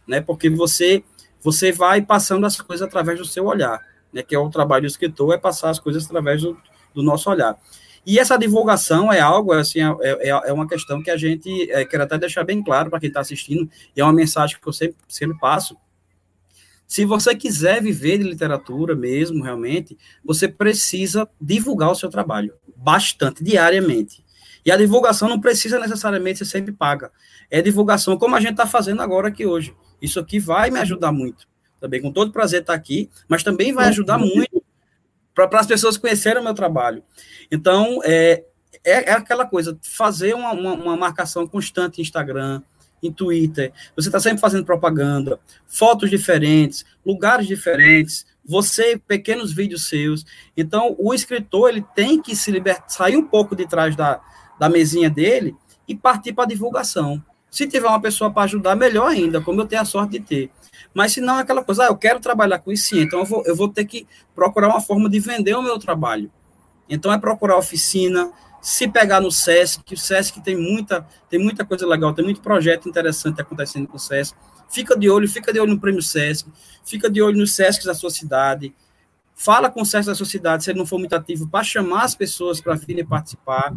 [0.07, 0.21] né?
[0.21, 1.03] Porque você
[1.41, 4.23] você vai passando as coisas através do seu olhar, né?
[4.23, 6.57] Que é o trabalho do escritor, é passar as coisas através do,
[6.93, 7.57] do nosso olhar.
[8.05, 11.83] E essa divulgação é algo, assim, é, é, é uma questão que a gente é,
[11.83, 14.71] quer até deixar bem claro para quem está assistindo, e é uma mensagem que eu
[14.71, 15.75] sempre, sempre passo.
[16.87, 23.43] Se você quiser viver de literatura mesmo, realmente, você precisa divulgar o seu trabalho bastante,
[23.43, 24.23] diariamente.
[24.65, 27.11] E a divulgação não precisa necessariamente ser sempre paga.
[27.51, 29.75] É divulgação como a gente está fazendo agora aqui hoje.
[30.01, 31.47] Isso aqui vai me ajudar muito.
[31.79, 34.63] Também com todo prazer estar aqui, mas também vai ajudar muito
[35.33, 37.03] para as pessoas conhecerem o meu trabalho.
[37.51, 38.43] Então, é,
[38.83, 42.61] é, é aquela coisa, fazer uma, uma, uma, marcação constante em Instagram,
[43.01, 50.25] em Twitter, você está sempre fazendo propaganda, fotos diferentes, lugares diferentes, você, pequenos vídeos seus.
[50.55, 54.19] Então, o escritor, ele tem que se libertar, sair um pouco de trás da,
[54.59, 55.55] da mesinha dele
[55.87, 57.23] e partir para a divulgação.
[57.49, 60.51] Se tiver uma pessoa para ajudar, melhor ainda, como eu tenho a sorte de ter.
[60.93, 63.43] Mas se não é aquela coisa, ah, eu quero trabalhar com isso, então eu vou,
[63.45, 66.31] eu vou ter que procurar uma forma de vender o meu trabalho.
[66.89, 68.31] Então é procurar oficina,
[68.61, 72.89] se pegar no SESC, o SESC tem muita, tem muita coisa legal, tem muito projeto
[72.89, 74.35] interessante acontecendo com o SESC.
[74.69, 76.47] Fica de olho, fica de olho no prêmio SESC,
[76.83, 78.73] fica de olho nos SESC da sua cidade.
[79.39, 82.05] Fala com o SESC da sua cidade, se ele não for muito ativo, para chamar
[82.05, 83.71] as pessoas para virem participar.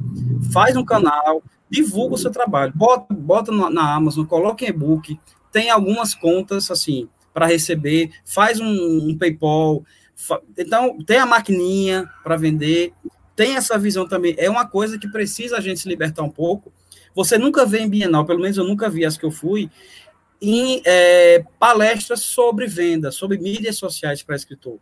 [0.50, 2.72] Faz um canal, divulga o seu trabalho.
[2.74, 5.20] Bota, bota na Amazon, coloca em e-book,
[5.52, 9.84] tem algumas contas assim para receber, faz um, um PayPal,
[10.16, 10.40] fa...
[10.56, 12.94] então tem a maquininha para vender,
[13.36, 14.34] tem essa visão também.
[14.38, 16.72] É uma coisa que precisa a gente se libertar um pouco.
[17.14, 19.70] Você nunca vê em Bienal, pelo menos eu nunca vi as que eu fui,
[20.40, 24.78] em é, palestras sobre venda, sobre mídias sociais para escritor.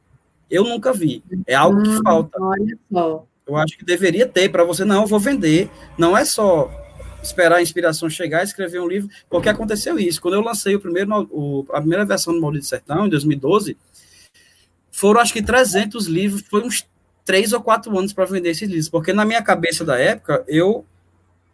[0.51, 1.23] Eu nunca vi.
[1.47, 2.41] É algo que hum, falta.
[2.41, 3.27] Olha só.
[3.47, 5.71] Eu acho que deveria ter para você, não, eu vou vender.
[5.97, 6.71] Não é só
[7.23, 10.21] esperar a inspiração chegar e escrever um livro, porque aconteceu isso.
[10.21, 13.77] Quando eu lancei o primeiro, o, a primeira versão do Maldito Sertão, em 2012,
[14.91, 16.87] foram acho que 300 livros, foi uns
[17.25, 20.85] três ou quatro anos para vender esses livros, porque na minha cabeça da época, eu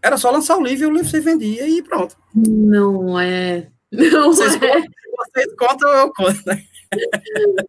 [0.01, 2.17] era só lançar o livro e o livro se vendia e pronto.
[2.35, 3.69] Não é.
[3.91, 4.59] Não vocês é.
[4.59, 6.43] Contam, vocês contam, eu conto.
[6.47, 6.65] Né?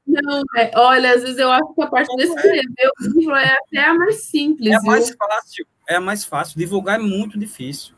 [0.08, 0.72] Não é.
[0.76, 3.94] Olha, às vezes eu acho que a parte de escrever o livro é até a
[3.94, 4.72] mais simples.
[4.72, 5.68] É a mais fácil.
[5.88, 6.58] É a mais fácil.
[6.58, 7.94] Divulgar é muito difícil.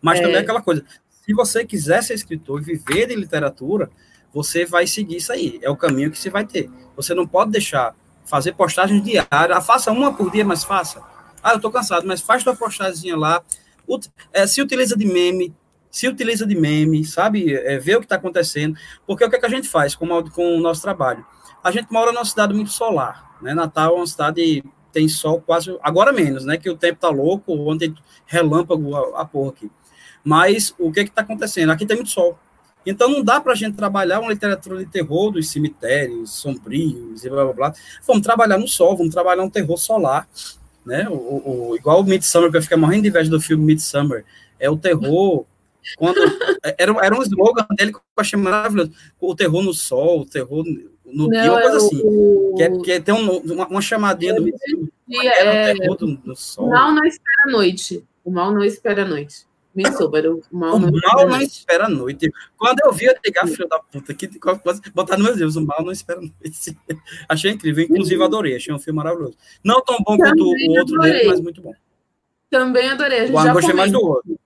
[0.00, 0.22] Mas é.
[0.22, 0.84] também é aquela coisa.
[1.08, 3.90] Se você quiser ser escritor e viver de literatura,
[4.32, 5.58] você vai seguir isso aí.
[5.62, 6.70] É o caminho que você vai ter.
[6.96, 9.28] Você não pode deixar fazer postagens diárias.
[9.56, 11.02] Ah, faça uma por dia, mas faça.
[11.42, 13.42] Ah, eu tô cansado, mas faz tua postagem lá.
[14.32, 15.54] É, se utiliza de meme,
[15.92, 17.54] se utiliza de meme, sabe?
[17.54, 18.76] É, vê o que está acontecendo.
[19.06, 21.24] Porque o que, é que a gente faz com, com o nosso trabalho?
[21.62, 23.36] A gente mora numa cidade muito solar.
[23.42, 23.54] Né?
[23.54, 25.76] Natal é uma cidade tem sol quase.
[25.82, 26.56] Agora menos, né?
[26.56, 27.94] Que o tempo tá louco, ontem
[28.26, 29.70] relâmpago a, a porra aqui.
[30.22, 31.70] Mas o que é está acontecendo?
[31.70, 32.38] Aqui tem muito sol.
[32.84, 37.30] Então não dá para a gente trabalhar uma literatura de terror dos cemitérios sombrios e
[37.30, 37.74] blá blá blá.
[38.06, 40.28] Vamos trabalhar no sol, vamos trabalhar um terror solar,
[40.84, 41.08] né?
[41.08, 44.24] O, o, igual o Midsummer, que eu fiquei morrendo de inveja do filme Midsummer.
[44.58, 45.46] É o terror.
[45.96, 46.18] Quando,
[46.78, 48.92] era, era um slogan dele que eu achei maravilhoso.
[49.20, 50.64] O terror no sol, o terror
[51.04, 52.02] no dia, uma coisa é assim.
[52.04, 52.54] O...
[52.56, 54.48] Que, é, que é, tem um, uma, uma chamadinha do.
[54.48, 56.68] É, o terror do, do sol.
[56.68, 58.04] Mal não espera a noite.
[58.24, 59.46] O mal não espera a noite.
[59.74, 62.30] Me soube, o mal, o não, mal não espera a noite.
[62.58, 64.28] Quando eu vi eu ligar, filho da puta, que
[64.94, 66.76] botar no meu Deus, o mal não espera a noite.
[67.26, 69.34] achei incrível, inclusive adorei, achei um filme maravilhoso.
[69.64, 71.12] Não tão bom Também quanto o outro adorei.
[71.12, 71.74] dele, mas muito bom.
[72.50, 73.20] Também adorei.
[73.20, 74.38] A gente o já gostei mais do outro.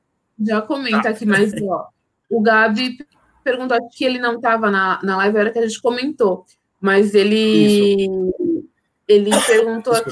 [0.45, 1.09] Já comenta tá.
[1.11, 1.89] aqui, mas ó,
[2.29, 2.99] o Gabi
[3.43, 6.45] perguntou que ele não estava na, na live, era que a gente comentou,
[6.81, 8.69] mas ele Isso.
[9.07, 10.11] ele perguntou aqui,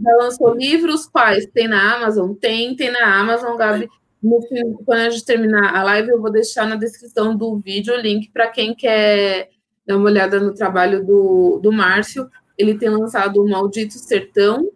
[0.00, 1.46] já lançou livros quais?
[1.46, 2.32] Tem na Amazon?
[2.34, 3.88] Tem, tem na Amazon, Gabi.
[4.22, 7.94] No fim, quando a gente terminar a live, eu vou deixar na descrição do vídeo
[7.94, 9.50] o link para quem quer
[9.86, 12.30] dar uma olhada no trabalho do, do Márcio.
[12.56, 14.70] Ele tem lançado o Maldito Sertão,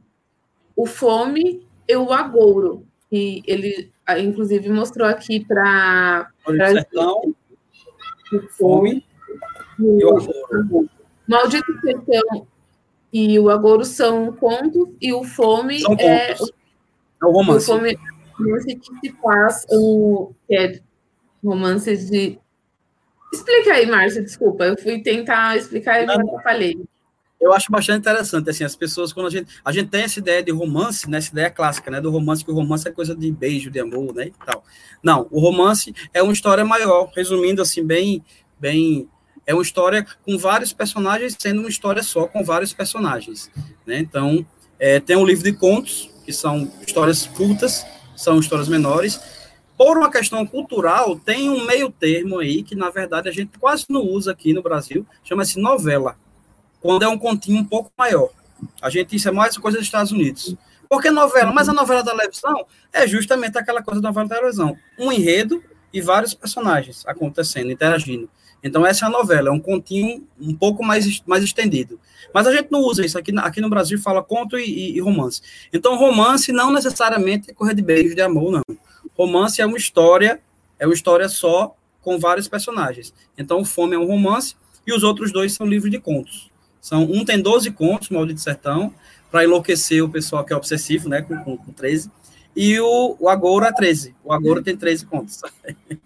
[0.76, 2.87] o Fome e o Agouro.
[3.10, 6.30] E ele, ah, inclusive, mostrou aqui para.
[6.46, 7.34] Sertão,
[8.32, 9.04] o Fome
[9.78, 10.90] e o Agouro.
[11.26, 12.46] Maldito Sertão
[13.12, 16.34] e o Agouro são contos, e o Fome são é.
[16.34, 16.52] Contos.
[17.22, 17.70] É o romance.
[17.70, 17.98] O Fome
[18.38, 20.80] romance que se faz um é,
[21.42, 22.38] romance de.
[23.32, 24.64] Explica aí, Márcia, desculpa.
[24.64, 26.78] Eu fui tentar explicar e não falei.
[27.40, 30.42] Eu acho bastante interessante, assim, as pessoas, quando a gente, a gente tem essa ideia
[30.42, 33.30] de romance, né, essa ideia clássica, né, do romance, que o romance é coisa de
[33.30, 34.64] beijo, de amor, né, e tal.
[35.02, 38.24] Não, o romance é uma história maior, resumindo, assim, bem,
[38.58, 39.08] bem,
[39.46, 43.50] é uma história com vários personagens, sendo uma história só com vários personagens,
[43.86, 44.44] né, então,
[44.78, 49.18] é, tem um livro de contos, que são histórias curtas, são histórias menores.
[49.76, 53.86] Por uma questão cultural, tem um meio termo aí que, na verdade, a gente quase
[53.88, 56.16] não usa aqui no Brasil, chama-se novela,
[56.80, 58.30] quando é um continho um pouco maior.
[58.80, 60.54] A gente, isso é mais coisa dos Estados Unidos.
[60.88, 61.52] Por que novela?
[61.52, 64.76] Mas a novela da televisão é justamente aquela coisa da novela da televisão.
[64.98, 65.62] Um enredo
[65.92, 68.28] e vários personagens acontecendo, interagindo.
[68.62, 72.00] Então, essa é a novela, é um continho um pouco mais, mais estendido.
[72.34, 73.16] Mas a gente não usa isso.
[73.16, 75.40] Aqui, aqui no Brasil fala conto e, e romance.
[75.72, 78.76] Então, romance não necessariamente é correr de beijo de amor, não.
[79.16, 80.40] Romance é uma história,
[80.78, 83.14] é uma história só com vários personagens.
[83.36, 86.50] Então, Fome é um romance e os outros dois são livros de contos.
[86.88, 88.94] São, um tem 12 contos, Maldito Sertão,
[89.30, 92.10] para enlouquecer o pessoal que é obsessivo, né, com, com, com 13.
[92.56, 94.16] E o, o Agoura é 13.
[94.24, 95.42] O Agoura tem 13 contos.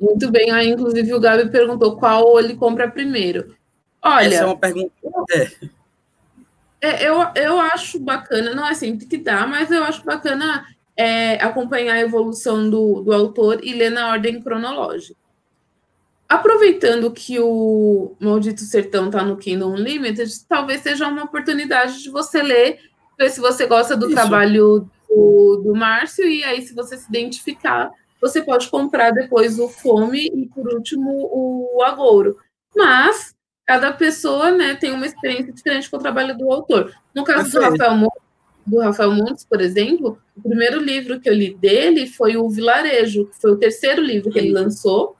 [0.00, 0.50] Muito bem.
[0.50, 3.54] Aí, inclusive, o Gabi perguntou qual ele compra primeiro.
[4.00, 4.26] Olha.
[4.26, 4.90] Essa é uma pergunta.
[5.32, 5.50] É.
[6.80, 11.34] É, eu, eu acho bacana, não é sempre que dá, mas eu acho bacana é,
[11.34, 15.20] acompanhar a evolução do, do autor e ler na ordem cronológica.
[16.30, 22.40] Aproveitando que o Maldito Sertão está no Kingdom Unlimited, talvez seja uma oportunidade de você
[22.40, 22.78] ler,
[23.18, 24.14] ver se você gosta do Isso.
[24.14, 27.90] trabalho do, do Márcio, e aí, se você se identificar,
[28.20, 32.36] você pode comprar depois o Fome e, por último, o Agouro.
[32.76, 33.34] Mas
[33.66, 36.94] cada pessoa né, tem uma experiência diferente com o trabalho do autor.
[37.12, 38.22] No caso do Rafael, Montes,
[38.64, 43.26] do Rafael Montes, por exemplo, o primeiro livro que eu li dele foi o Vilarejo,
[43.26, 45.16] que foi o terceiro livro que ele lançou.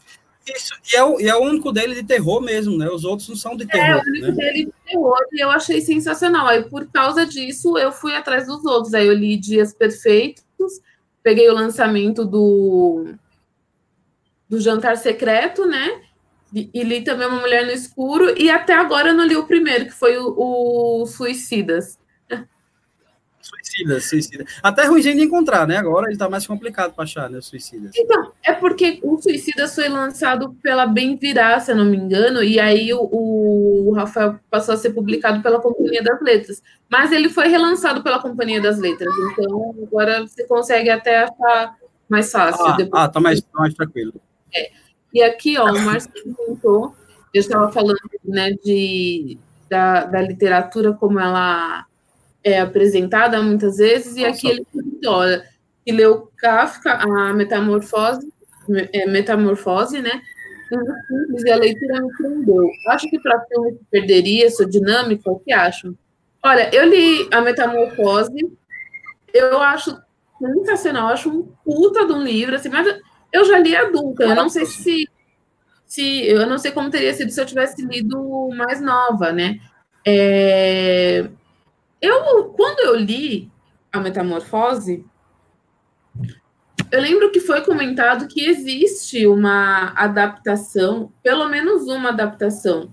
[0.54, 2.88] Isso, e é, o, e é o único dele de terror mesmo, né?
[2.88, 3.86] Os outros não são de terror.
[3.86, 4.32] É, o único né?
[4.32, 6.46] dele de terror, e eu achei sensacional.
[6.46, 8.94] Aí, por causa disso, eu fui atrás dos outros.
[8.94, 10.80] Aí eu li Dias Perfeitos,
[11.22, 13.14] peguei o lançamento do,
[14.48, 16.02] do Jantar Secreto, né?
[16.52, 19.86] E, li também Uma Mulher no Escuro, e até agora eu não li o primeiro,
[19.86, 21.99] que foi o, o Suicidas.
[23.40, 24.44] Suicida, suicida.
[24.62, 25.78] Até ruimzinho de encontrar, né?
[25.78, 27.38] Agora ele tá mais complicado para achar, né?
[27.38, 27.90] O suicida.
[27.96, 32.42] Então, é porque o Suicida foi lançado pela Bem Virá, se eu não me engano,
[32.42, 36.62] e aí o, o, Rafael passou a ser publicado pela Companhia das Letras.
[36.88, 41.76] Mas ele foi relançado pela Companhia das Letras, então agora você consegue até achar
[42.08, 42.64] mais fácil.
[42.92, 44.14] Ah, ah tá, mais, tá mais tranquilo.
[44.54, 44.70] É.
[45.14, 46.94] E aqui, ó, o Márcio comentou,
[47.32, 51.86] eu estava falando né, de, da, da literatura como ela
[52.42, 54.30] é apresentada muitas vezes, e Nossa.
[54.30, 55.44] aqui ele olha,
[55.84, 58.32] que leu Kafka, a Metamorfose,
[58.92, 60.22] é, Metamorfose, né?
[61.44, 62.70] E a leitura me prendeu.
[62.88, 65.96] Acho que para filme perderia sua dinâmica, o que acham?
[66.42, 68.56] Olha, eu li a Metamorfose,
[69.34, 69.96] eu acho
[70.38, 72.86] sensacional, eu acho um puta de um livro, assim, mas
[73.32, 75.08] eu já li adulta, eu não sei se,
[75.86, 79.60] se eu não sei como teria sido se eu tivesse lido mais nova, né?
[80.06, 81.28] É,
[82.00, 83.50] eu, quando eu li
[83.92, 85.04] a Metamorfose,
[86.90, 92.92] eu lembro que foi comentado que existe uma adaptação, pelo menos uma adaptação.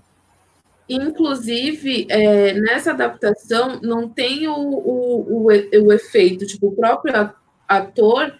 [0.88, 7.30] Inclusive, é, nessa adaptação, não tem o, o, o, o, efeito, tipo, o próprio
[7.68, 8.34] ator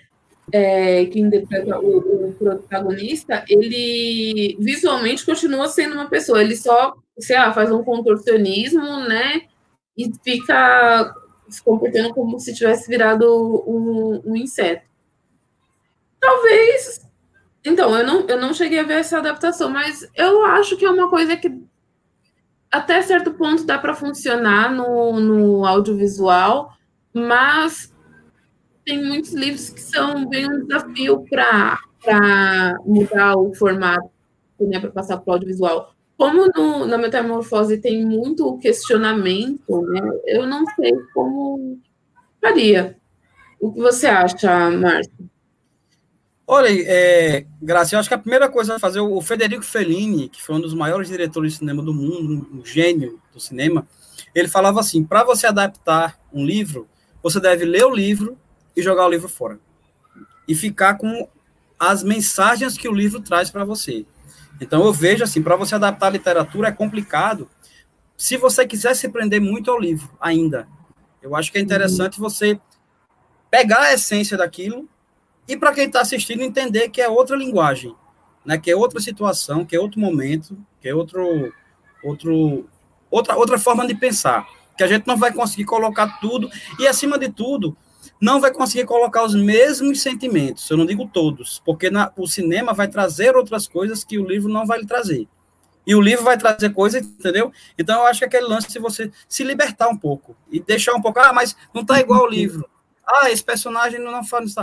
[0.53, 7.37] é, que interpreta o, o, protagonista, ele visualmente continua sendo uma pessoa, ele só, sei
[7.37, 9.43] lá, faz um contorcionismo, né?
[9.99, 11.13] E fica
[11.49, 13.27] se comportando como se tivesse virado
[13.67, 14.87] um, um inseto.
[16.21, 17.05] Talvez.
[17.65, 20.91] Então, eu não, eu não cheguei a ver essa adaptação, mas eu acho que é
[20.91, 21.61] uma coisa que
[22.71, 26.73] até certo ponto dá para funcionar no, no audiovisual,
[27.13, 27.93] mas
[28.85, 34.09] tem muitos livros que são bem um desafio para mudar o formato,
[34.61, 40.45] né, para passar para o audiovisual como no, na metamorfose tem muito questionamento, né, eu
[40.49, 41.81] não sei como
[42.43, 42.99] faria.
[43.61, 45.31] O que você acha, Márcio?
[46.45, 50.43] Olha, é, Graça, eu acho que a primeira coisa a fazer, o Federico Fellini, que
[50.43, 53.87] foi um dos maiores diretores de cinema do mundo, um gênio do cinema,
[54.35, 56.89] ele falava assim: para você adaptar um livro,
[57.23, 58.37] você deve ler o livro
[58.75, 59.61] e jogar o livro fora.
[60.49, 61.29] E ficar com
[61.79, 64.05] as mensagens que o livro traz para você.
[64.61, 67.49] Então eu vejo assim, para você adaptar a literatura é complicado.
[68.17, 70.69] Se você quiser se prender muito ao livro ainda,
[71.23, 72.29] eu acho que é interessante uhum.
[72.29, 72.61] você
[73.51, 74.89] pegar a essência daquilo
[75.47, 77.95] e para quem está assistindo entender que é outra linguagem,
[78.45, 78.59] né?
[78.59, 81.53] Que é outra situação, que é outro momento, que é outro,
[82.03, 82.69] outro,
[83.11, 84.47] outra, outra forma de pensar.
[84.77, 87.77] Que a gente não vai conseguir colocar tudo e acima de tudo
[88.21, 92.73] não vai conseguir colocar os mesmos sentimentos, eu não digo todos, porque na, o cinema
[92.73, 95.29] vai trazer outras coisas que o livro não vai lhe trazer.
[95.87, 97.51] E o livro vai trazer coisas, entendeu?
[97.79, 101.01] Então eu acho que aquele lance de você se libertar um pouco e deixar um
[101.01, 102.69] pouco, ah, mas não tá igual o livro.
[103.07, 104.61] Ah, esse personagem não fala isso.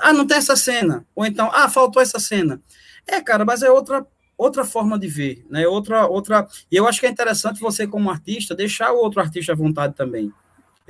[0.00, 1.04] Ah, não tem essa cena.
[1.16, 2.62] Ou então, ah, faltou essa cena.
[3.08, 5.66] É, cara, mas é outra outra forma de ver, né?
[5.66, 6.46] Outra outra.
[6.70, 9.94] E eu acho que é interessante você como artista deixar o outro artista à vontade
[9.94, 10.32] também.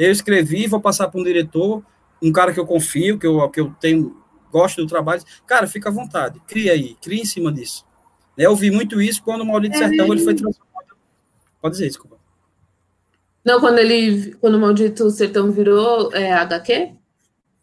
[0.03, 1.81] Eu escrevi, vou passar para um diretor,
[2.21, 5.23] um cara que eu confio, que eu, que eu tenho, gosto do trabalho.
[5.47, 7.87] Cara, fica à vontade, cria aí, cria em cima disso.
[8.37, 10.97] Eu vi muito isso quando o Maldito Sertão ele foi transformado.
[11.61, 12.17] Pode dizer, desculpa.
[13.45, 16.95] Não, quando ele, quando o Maldito Sertão virou é, HQ?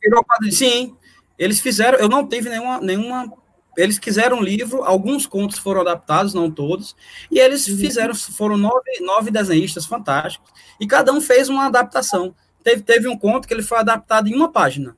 [0.02, 0.96] Virou quadrinho, sim.
[1.38, 3.34] Eles fizeram, eu não tive nenhuma, nenhuma
[3.80, 6.96] eles quiseram um livro, alguns contos foram adaptados, não todos,
[7.32, 7.78] e eles uhum.
[7.78, 12.36] fizeram, foram nove, nove desenhistas fantásticos, e cada um fez uma adaptação.
[12.64, 14.98] Teve, teve um conto que ele foi adaptado em uma página.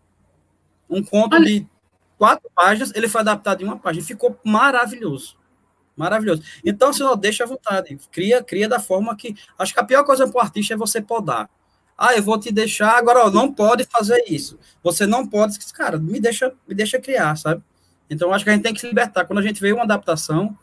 [0.90, 1.46] Um conto Olha.
[1.46, 1.68] de
[2.18, 4.06] quatro páginas, ele foi adaptado em uma página.
[4.06, 5.38] Ficou maravilhoso.
[5.96, 6.42] Maravilhoso.
[6.66, 7.98] Então, se não deixa à vontade.
[8.12, 9.36] Cria, cria da forma que.
[9.58, 11.50] Acho que a pior coisa para o artista é você podar.
[11.98, 14.58] Ah, eu vou te deixar, agora ó, não pode fazer isso.
[14.82, 17.62] Você não pode, cara, me deixa, me deixa criar, sabe?
[18.12, 19.24] Então, acho que a gente tem que se libertar.
[19.24, 20.56] Quando a gente vê uma adaptação,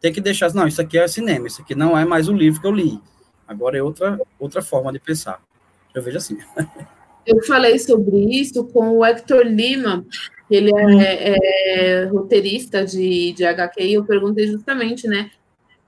[0.00, 2.62] tem que deixar, não, isso aqui é cinema, isso aqui não é mais o livro
[2.62, 2.98] que eu li.
[3.46, 5.38] Agora é outra, outra forma de pensar.
[5.94, 6.38] Eu vejo assim.
[7.26, 10.04] Eu falei sobre isso com o Hector Lima,
[10.50, 15.30] ele é, é roteirista de, de HQ, e eu perguntei justamente, né,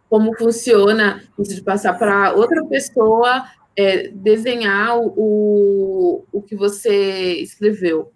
[0.08, 3.44] como funciona isso de passar para outra pessoa
[3.76, 8.10] é, desenhar o, o que você escreveu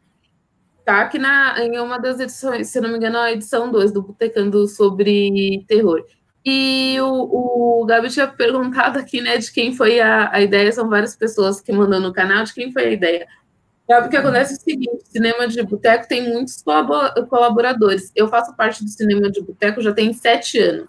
[0.80, 4.66] destaque na, em uma das edições, se não me engano, a edição 2 do Botecando
[4.66, 6.04] sobre terror.
[6.44, 10.88] E o, o Gabi tinha perguntado aqui, né, de quem foi a, a ideia, são
[10.88, 13.26] várias pessoas que mandam no canal, de quem foi a ideia.
[13.86, 16.62] Sabe o que acontece é o seguinte, cinema de boteco tem muitos
[17.28, 18.10] colaboradores.
[18.14, 20.88] Eu faço parte do cinema de boteco já tem sete anos.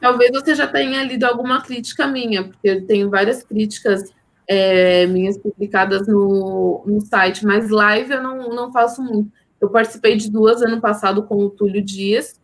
[0.00, 4.10] Talvez você já tenha lido alguma crítica minha, porque eu tenho várias críticas
[4.50, 9.30] é, minhas publicadas no, no site, mas live eu não, não faço muito.
[9.60, 12.40] Eu participei de duas ano passado com o Túlio Dias.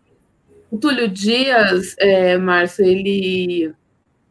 [0.71, 3.75] O Túlio Dias, é, Márcio, ele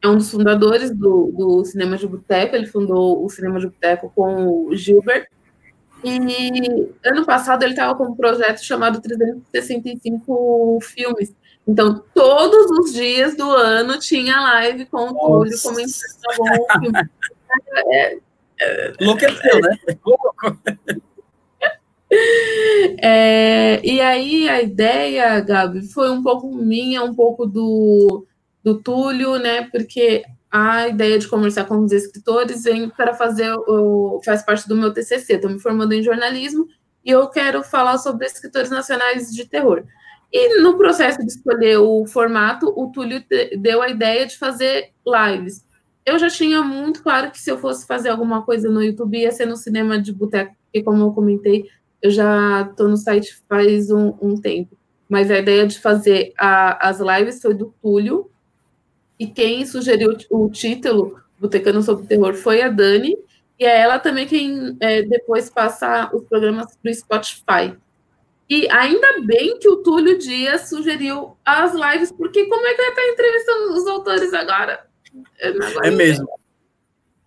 [0.02, 4.10] é um dos fundadores do, do Cinema de Boteco, ele fundou o Cinema de Boteco
[4.16, 5.28] com o Gilbert.
[6.02, 11.36] E ano passado ele estava com um projeto chamado 365 Filmes.
[11.68, 15.92] Então, todos os dias do ano tinha live com o Túlio comentando
[16.40, 17.10] o filme.
[17.76, 18.18] É,
[18.62, 19.78] é, Enlouqueceu, né?
[23.02, 28.26] É, e aí a ideia, Gabi, foi um pouco minha, um pouco do,
[28.64, 29.70] do Túlio, né?
[29.70, 34.76] Porque a ideia de conversar com os escritores vem para fazer o, faz parte do
[34.76, 35.34] meu TCC.
[35.34, 36.68] Estou me formando em jornalismo
[37.04, 39.84] e eu quero falar sobre escritores nacionais de terror.
[40.32, 43.24] E no processo de escolher o formato, o Túlio
[43.60, 45.65] deu a ideia de fazer lives.
[46.06, 49.32] Eu já tinha muito claro que se eu fosse fazer alguma coisa no YouTube ia
[49.32, 51.70] ser no cinema de boteco, porque como eu comentei,
[52.02, 54.78] eu já estou no site faz um, um, tempo.
[55.10, 58.30] Mas a ideia de fazer a, as lives foi do Túlio,
[59.20, 63.18] e quem sugeriu o título Botecano sobre Terror foi a Dani,
[63.58, 67.76] e é ela também quem é, depois passa os programas para o Spotify.
[68.48, 72.86] E ainda bem que o Túlio Dias sugeriu as lives, porque como é que eu
[72.86, 74.86] ia estar entrevistando os autores agora?
[75.84, 76.28] É mesmo.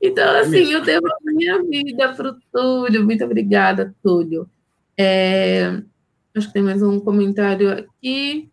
[0.00, 0.72] Então, é assim, mesmo.
[0.72, 3.04] eu devo a minha vida para o Túlio.
[3.04, 4.48] Muito obrigada, Túlio.
[4.96, 5.82] É,
[6.36, 8.50] acho que tem mais um comentário aqui.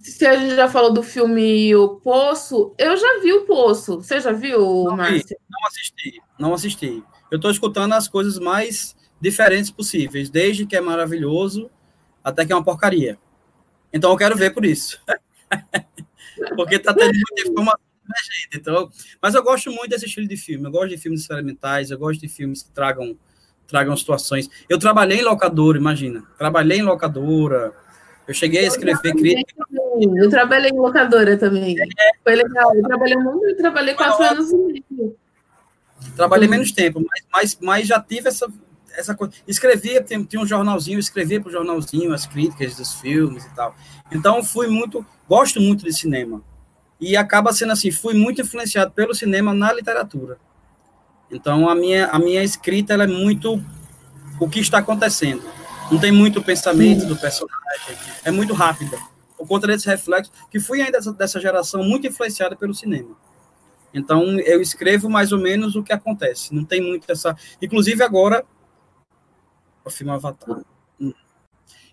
[0.00, 3.96] Se a gente já falou do filme O Poço, eu já vi o Poço.
[3.96, 5.36] Você já viu, não Márcio?
[5.50, 7.04] Não assisti, não assisti.
[7.28, 11.68] Eu estou escutando as coisas mais diferentes possíveis, desde que é maravilhoso
[12.22, 13.18] até que é uma porcaria.
[13.92, 15.00] Então eu quero ver por isso.
[16.54, 18.58] Porque está tendo muita informação gente.
[18.58, 18.90] Então,
[19.20, 20.66] mas eu gosto muito desse estilo de filme.
[20.66, 23.16] Eu gosto de filmes experimentais, eu gosto de filmes que tragam
[23.66, 24.48] tragam situações.
[24.68, 26.22] Eu trabalhei em locadora, imagina.
[26.38, 27.72] Trabalhei em locadora.
[28.26, 29.64] Eu cheguei a escrever crítica.
[30.16, 31.76] Eu trabalhei em locadora também.
[31.76, 31.84] É.
[32.22, 32.74] Foi legal.
[32.74, 35.16] Eu trabalhei muito, eu trabalhei quatro anos e meio.
[36.14, 38.46] Trabalhei menos tempo, mas, mas, mas já tive essa,
[38.96, 39.34] essa coisa.
[39.46, 43.74] Escrevia, tinha, um jornalzinho, escrevia para o jornalzinho as críticas dos filmes e tal.
[44.10, 46.42] Então, fui muito, gosto muito de cinema.
[47.00, 50.38] E acaba sendo assim, fui muito influenciado pelo cinema na literatura.
[51.30, 53.62] Então, a minha, a minha escrita ela é muito
[54.40, 55.42] o que está acontecendo.
[55.90, 58.98] Não tem muito pensamento do personagem, é muito rápida.
[59.36, 63.16] Por conta desse reflexo, que fui ainda dessa, dessa geração muito influenciada pelo cinema.
[63.92, 66.54] Então, eu escrevo mais ou menos o que acontece.
[66.54, 67.36] Não tem muito essa.
[67.60, 68.44] Inclusive, agora.
[69.86, 70.62] O filme Avatar.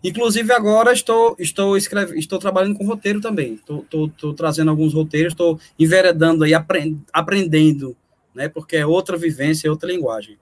[0.04, 3.54] Inclusive, agora estou, estou, escreve, estou trabalhando com roteiro também.
[3.54, 7.96] Estou, trazendo alguns roteiros, estou enveredando aí, aprend, aprendendo
[8.34, 8.50] né?
[8.50, 10.38] Porque é outra vivência, é outra linguagem.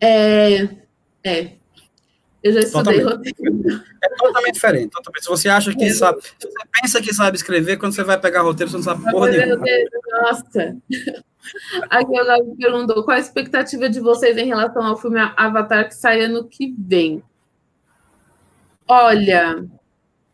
[0.00, 0.62] É,
[1.24, 1.52] é.
[2.46, 3.42] Eu já estudei totalmente.
[3.42, 3.82] roteiro.
[4.02, 4.90] É totalmente diferente.
[4.90, 5.22] Totalmente.
[5.22, 5.92] Se você acha que é.
[5.92, 9.10] sabe, se você pensa que sabe escrever, quando você vai pegar roteiro, você não sabe
[9.10, 9.64] porra nenhuma.
[10.22, 10.76] Nossa.
[11.90, 12.10] Aqui
[12.44, 16.46] me perguntou qual a expectativa de vocês em relação ao filme Avatar que sai ano
[16.46, 17.20] que vem.
[18.86, 19.66] Olha,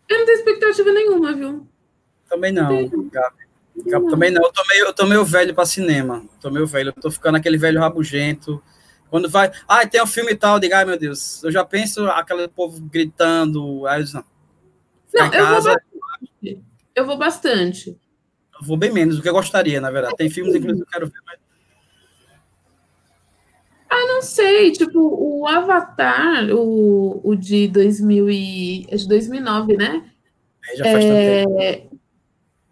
[0.08, 1.66] eu não tenho expectativa nenhuma, viu?
[2.28, 3.42] Também não, Gabi.
[4.10, 6.22] Também não, eu tô meio, eu tô meio velho para cinema.
[6.42, 8.62] Tô meio velho, eu tô ficando aquele velho rabugento.
[9.12, 12.06] Quando vai, ah, tem um filme e tal, diga, ai meu Deus, eu já penso
[12.06, 14.24] aquele povo gritando, aí eu não.
[15.12, 16.64] Não, eu casa, vou bastante.
[16.94, 17.90] Eu vou bastante.
[17.90, 20.16] Eu vou bem menos do que eu gostaria, na verdade.
[20.16, 21.38] Tem filmes, inclusive, que eu quero ver, mas...
[23.90, 30.10] Ah, não sei, tipo, o Avatar, o, o de 2000 e, é de 2009, né?
[30.70, 31.91] É, já faz é, tanto tempo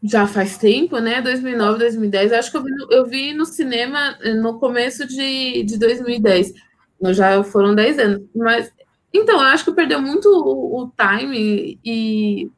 [0.03, 1.20] já faz tempo, né?
[1.20, 2.32] 2009, 2010.
[2.32, 6.53] Acho que eu vi, no, eu vi no cinema eh, no começo de, de 2010.
[7.11, 8.22] Já foram 10 anos.
[8.34, 8.72] Mas,
[9.12, 12.51] então, eu acho que perdeu muito o, o time e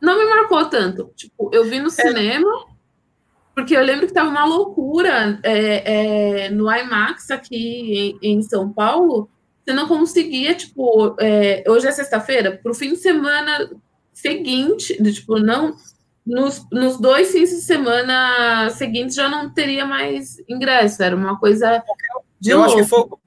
[0.00, 1.10] não me marcou tanto.
[1.16, 1.90] Tipo, eu vi no é.
[1.90, 2.66] cinema,
[3.54, 8.72] porque eu lembro que tava uma loucura é, é, no IMAX aqui em, em, São
[8.72, 9.28] Paulo.
[9.64, 11.16] Você não conseguia, tipo,
[11.66, 13.70] hoje é sexta-feira, para o fim de semana
[14.12, 15.74] seguinte, tipo, não
[16.26, 21.82] nos, nos dois fins de semana seguintes já não teria mais ingresso, era uma coisa
[22.40, 22.72] de Eu louco.
[22.72, 23.18] acho que foi o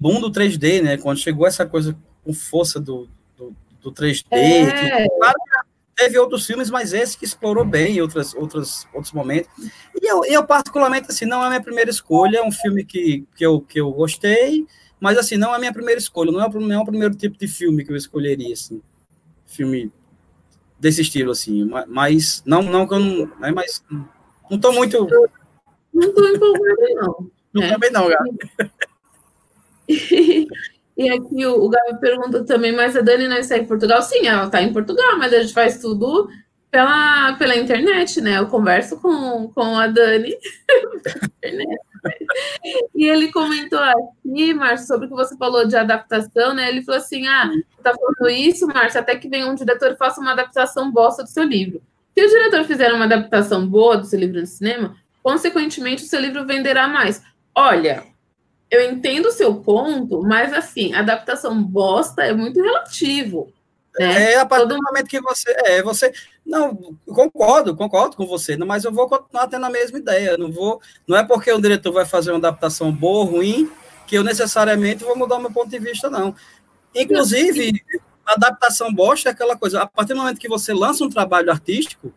[0.00, 0.96] boom do 3D, né?
[0.96, 4.24] Quando chegou essa coisa com força do, do, do 3D.
[4.30, 5.02] É.
[5.02, 5.38] Que, claro,
[5.94, 9.50] teve outros filmes, mas esse que explorou bem em outras, outras, outros momentos.
[10.00, 13.26] E eu, eu, particularmente, assim, não é a minha primeira escolha, é um filme que,
[13.34, 14.64] que, eu, que eu gostei,
[15.00, 17.14] mas, assim, não é a minha primeira escolha, não é, o, não é o primeiro
[17.14, 18.80] tipo de filme que eu escolheria, assim.
[19.44, 19.90] Filme
[20.78, 21.68] desse estilo, assim.
[21.88, 23.26] Mas não, não que eu não.
[23.38, 23.82] Né, mas
[24.50, 25.06] não estou muito.
[25.92, 27.30] Não estou empolgada, não.
[27.52, 27.72] Não, né?
[27.72, 28.38] também não, Gabi.
[30.98, 34.02] E aqui o, o Gabi pergunta também, mas a Dani não está em Portugal?
[34.02, 36.28] Sim, ela está em Portugal, mas a gente faz tudo
[36.72, 38.38] pela, pela internet, né?
[38.38, 40.34] Eu converso com, com a Dani.
[42.94, 46.68] e ele comentou aqui, Márcio, sobre o que você falou de adaptação, né?
[46.68, 47.50] Ele falou assim: ah,
[47.82, 51.28] tá falando isso, Márcio, até que venha um diretor e faça uma adaptação bosta do
[51.28, 51.82] seu livro.
[52.14, 56.20] Se o diretor fizer uma adaptação boa do seu livro no cinema, consequentemente o seu
[56.20, 57.22] livro venderá mais.
[57.54, 58.04] Olha,
[58.70, 63.52] eu entendo o seu ponto, mas assim, adaptação bosta é muito relativo.
[63.98, 64.32] Né?
[64.32, 65.50] É, a partir Todo do momento que você.
[65.64, 66.12] É, você.
[66.44, 70.36] Não, concordo, concordo com você, mas eu vou continuar tendo a mesma ideia.
[70.36, 70.80] Não vou.
[71.06, 73.70] Não é porque o diretor vai fazer uma adaptação boa ou ruim
[74.06, 76.34] que eu necessariamente vou mudar o meu ponto de vista, não.
[76.94, 77.84] Inclusive,
[78.24, 79.82] a adaptação bosta é aquela coisa.
[79.82, 82.12] A partir do momento que você lança um trabalho artístico,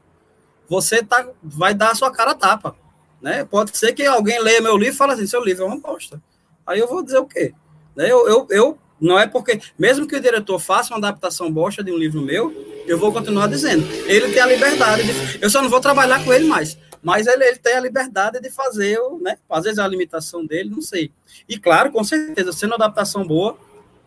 [0.69, 2.75] você tá, vai dar a sua cara a tapa.
[3.21, 3.43] Né?
[3.43, 6.21] Pode ser que alguém leia meu livro e fale assim: seu livro é uma bosta.
[6.65, 7.53] Aí eu vou dizer o quê?
[7.95, 8.09] Né?
[8.09, 11.91] Eu, eu, eu não é porque, mesmo que o diretor faça uma adaptação bosta de
[11.91, 12.53] um livro meu,
[12.85, 13.83] eu vou continuar dizendo.
[14.05, 15.43] Ele tem a liberdade de.
[15.43, 16.77] Eu só não vou trabalhar com ele mais.
[17.01, 19.37] Mas ele, ele tem a liberdade de fazer, né?
[19.49, 21.11] Às vezes a limitação dele, não sei.
[21.49, 23.57] E claro, com certeza, sendo adaptação boa,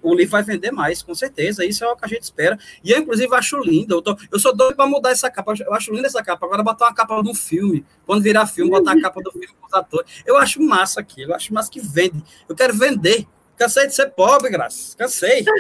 [0.01, 1.65] o livro vai vender mais, com certeza.
[1.65, 2.57] Isso é o que a gente espera.
[2.85, 3.95] E eu, inclusive, acho lindo.
[3.97, 5.55] Eu, tô, eu sou doido para mudar essa capa.
[5.59, 6.47] Eu acho linda essa capa.
[6.47, 7.85] Agora, botar uma capa de um filme.
[8.07, 10.23] Quando virar filme, botar a capa do filme com os atores.
[10.25, 11.33] Eu acho massa aquilo.
[11.33, 12.23] Eu acho massa que vende.
[12.49, 13.27] Eu quero vender.
[13.57, 14.95] Cansei de ser pobre, Graças.
[14.95, 15.45] Cansei.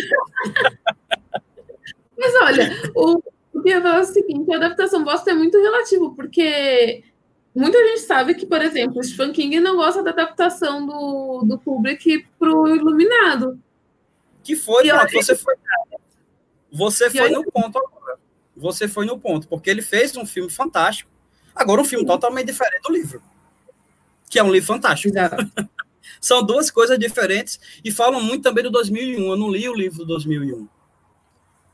[2.16, 3.22] Mas olha, o,
[3.53, 7.05] o que eu falo é o seguinte: a adaptação bosta é muito relativo, porque
[7.55, 11.59] muita gente sabe que, por exemplo, o Stephen King não gosta da adaptação do, do
[11.59, 13.59] Kubrick para o Iluminado.
[14.42, 15.55] Que foi, pronto, você foi.
[16.72, 18.18] Você foi no ponto agora.
[18.57, 21.11] Você foi no ponto, porque ele fez um filme fantástico.
[21.55, 23.22] Agora, um filme totalmente diferente do livro.
[24.28, 25.16] Que é um livro fantástico.
[25.16, 25.36] Exato.
[26.25, 29.31] São duas coisas diferentes e falam muito também do 2001.
[29.31, 30.66] Eu não li o livro do 2001,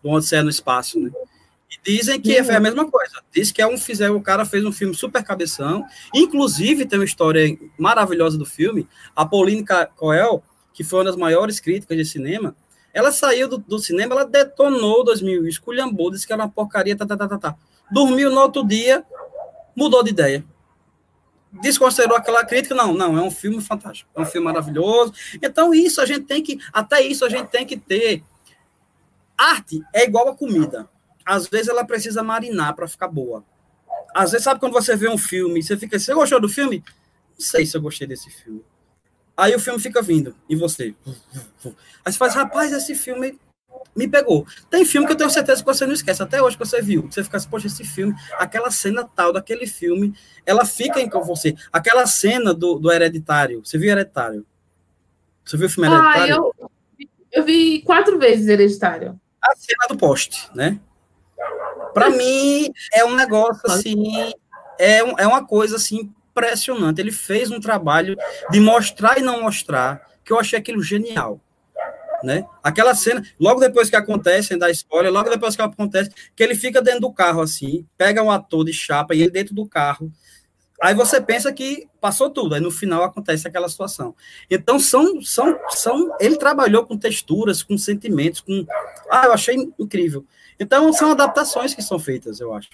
[0.03, 1.09] do Odisseia no Espaço, né?
[1.71, 2.51] E dizem que Uhum.
[2.51, 3.23] é a mesma coisa.
[3.33, 5.87] Diz que é um fizer, o cara fez um filme super cabeção.
[6.13, 8.89] Inclusive, tem uma história maravilhosa do filme.
[9.15, 10.43] A Pauline Coel,
[10.75, 12.57] que foi uma das maiores críticas de cinema,
[12.93, 16.97] ela saiu do, do cinema, ela detonou o 2001, esculhambou, disse que era uma porcaria,
[16.97, 17.57] tá, tá, tá, tá, tá.
[17.89, 19.05] Dormiu no outro dia,
[19.77, 20.45] mudou de ideia
[21.53, 25.13] desconsiderou aquela crítica, não, não, é um filme fantástico, é um filme maravilhoso.
[25.43, 28.23] Então, isso a gente tem que, até isso a gente tem que ter.
[29.37, 30.89] Arte é igual a comida.
[31.25, 33.45] Às vezes ela precisa marinar para ficar boa.
[34.15, 36.85] Às vezes, sabe quando você vê um filme, você fica você gostou do filme?
[37.39, 38.65] Não sei se eu gostei desse filme.
[39.37, 40.95] Aí o filme fica vindo, e você?
[42.05, 43.39] Aí você faz, rapaz, esse filme
[43.95, 44.47] me pegou.
[44.68, 47.09] Tem filme que eu tenho certeza que você não esquece, até hoje que você viu.
[47.11, 50.14] Você fica assim, poxa, esse filme, aquela cena tal daquele filme,
[50.47, 51.55] ela fica em com você.
[51.72, 54.47] Aquela cena do, do Hereditário, você viu Hereditário?
[55.45, 56.53] Você viu o filme Ah, Hereditário?
[56.59, 56.70] eu,
[57.33, 59.20] eu vi quatro vezes Hereditário.
[59.43, 60.78] A cena do poste, né?
[61.93, 64.33] Para mim, é um negócio assim,
[64.78, 67.01] é, um, é uma coisa assim impressionante.
[67.01, 68.16] Ele fez um trabalho
[68.51, 71.41] de mostrar e não mostrar, que eu achei aquilo genial.
[72.23, 72.45] Né?
[72.62, 76.83] Aquela cena, logo depois que acontece, dar spoiler, logo depois que acontece, que ele fica
[76.83, 80.12] dentro do carro assim, pega um ator de chapa e ele dentro do carro.
[80.83, 84.14] Aí você pensa que passou tudo, aí no final acontece aquela situação.
[84.51, 88.66] Então são são são ele trabalhou com texturas, com sentimentos, com
[89.11, 90.25] ah, eu achei incrível.
[90.59, 92.71] Então são adaptações que são feitas, eu acho.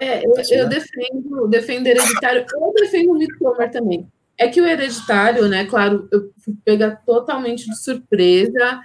[0.00, 4.08] É, eu, Sim, eu defendo, defendo Hereditário, eu defendo o Midsommar também.
[4.40, 8.80] É que o Hereditário, né, claro, eu fui pegar totalmente de surpresa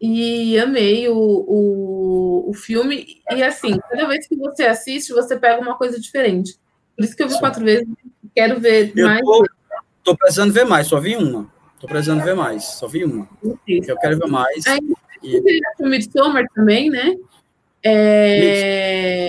[0.00, 3.22] e amei o, o, o filme.
[3.30, 6.56] E assim, cada vez que você assiste, você pega uma coisa diferente.
[6.96, 7.86] Por isso que eu vi quatro vezes,
[8.34, 9.20] quero ver Eu mais.
[9.24, 9.46] tô,
[10.02, 11.48] tô precisando ver mais, só vi uma.
[11.78, 13.28] Tô precisando ver mais, só vi uma.
[13.40, 13.88] vezes.
[13.88, 14.66] Eu quero ver mais.
[14.66, 14.80] Aí,
[15.22, 17.14] E- O Midsommar também, né?
[17.80, 19.28] É...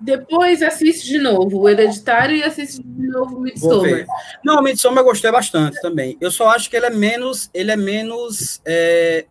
[0.00, 4.06] Depois assiste de novo o Hereditário e assiste de novo o Midsommar.
[4.44, 6.16] Não, o Midsommar eu gostei bastante também.
[6.20, 9.26] Eu só acho que ele é menos, ele é menos é,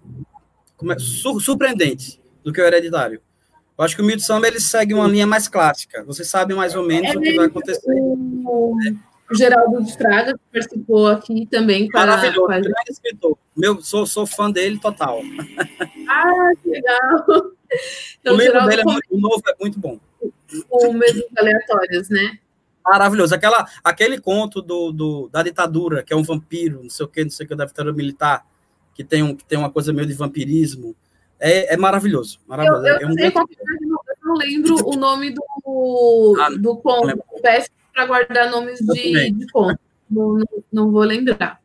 [0.89, 3.21] é, sur- surpreendente do que o Hereditário.
[3.77, 6.03] Eu acho que o Midsommar ele segue uma linha mais clássica.
[6.03, 7.91] Você sabe mais ou menos o que vai acontecer.
[7.91, 8.75] O,
[9.31, 11.89] o Geraldo de Fraga participou aqui também.
[11.89, 13.37] Com a, Maravilhoso, grande escritor.
[13.55, 15.21] Meu, sou, sou fã dele total.
[16.09, 17.25] Ah, que legal!
[18.19, 19.97] Então, o livro dele é o novo é muito bom.
[20.67, 22.37] com medos aleatórios, né?
[22.83, 23.33] Maravilhoso.
[23.33, 27.23] Aquela, aquele conto do, do, da ditadura, que é um vampiro, não sei o que,
[27.23, 28.45] não sei o que, da ditadura militar,
[28.93, 30.95] que tem, um, que tem uma coisa meio de vampirismo.
[31.39, 32.39] É, é maravilhoso.
[32.41, 32.85] Eu, maravilhoso.
[32.85, 37.23] eu é um sei é, eu não- eu lembro o nome do, ah, do conto.
[37.41, 39.79] Peço para guardar nomes de, de conto.
[40.09, 41.61] Não, não, não, vou lembrar.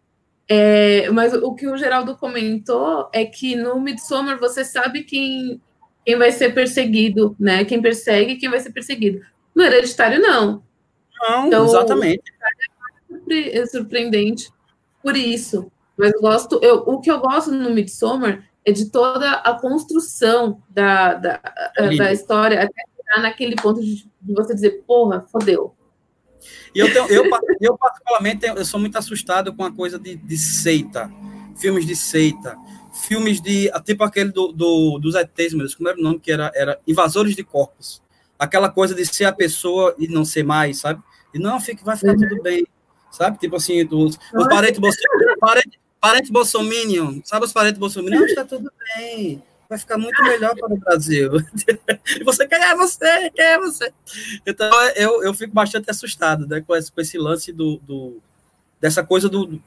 [0.48, 5.61] É, mas o que o Geraldo comentou é que no Midsommar você sabe quem,
[6.05, 7.64] quem vai ser perseguido, né?
[7.64, 9.20] Quem persegue quem vai ser perseguido.
[9.55, 10.62] No Hereditário, não.
[11.20, 12.22] Não, então, exatamente.
[13.30, 14.50] É surpreendente
[15.02, 15.70] por isso.
[15.96, 20.62] Mas eu gosto, eu, o que eu gosto no Midsommar é de toda a construção
[20.68, 21.40] da, da,
[21.76, 25.74] é da história até chegar naquele ponto de, de, você dizer, porra, fodeu.
[26.74, 27.30] E eu, tenho, eu,
[27.61, 31.11] eu, particularmente, eu sou muito assustado com a coisa de, de seita,
[31.57, 32.57] filmes de seita,
[32.95, 36.30] filmes de, tipo aquele do, do, dos ETs, meu Deus, como era o nome, que
[36.30, 38.01] era, era Invasores de Corpos.
[38.38, 41.03] Aquela coisa de ser a pessoa e não ser mais, sabe?
[41.32, 42.28] E não, fica, vai ficar uhum.
[42.28, 42.66] tudo bem,
[43.11, 43.38] sabe?
[43.38, 44.80] Tipo assim, os, os parentes,
[45.40, 48.24] parentes, parente Bolsominion, sabe os parentes Bolsominion?
[48.24, 51.32] Está tudo bem, vai ficar muito melhor para o Brasil.
[52.16, 53.30] e você, quem é você?
[53.30, 53.92] Quem é você?
[54.47, 58.22] Então, eu, eu fico bastante assustado né, com, esse, com esse lance do, do,
[58.80, 59.61] dessa coisa do,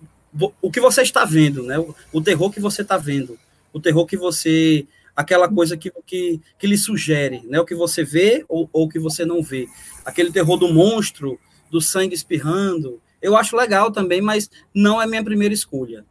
[0.62, 1.80] o que você está vendo, né?
[1.80, 3.40] O, o terror que você está vendo,
[3.74, 7.60] o terror que você aquela coisa que, que, que lhe sugere, né?
[7.60, 9.68] O que você vê ou o que você não vê.
[10.06, 11.40] Aquele terror do monstro,
[11.72, 13.02] do sangue espirrando.
[13.20, 16.06] Eu acho legal também, mas não é minha primeira escolha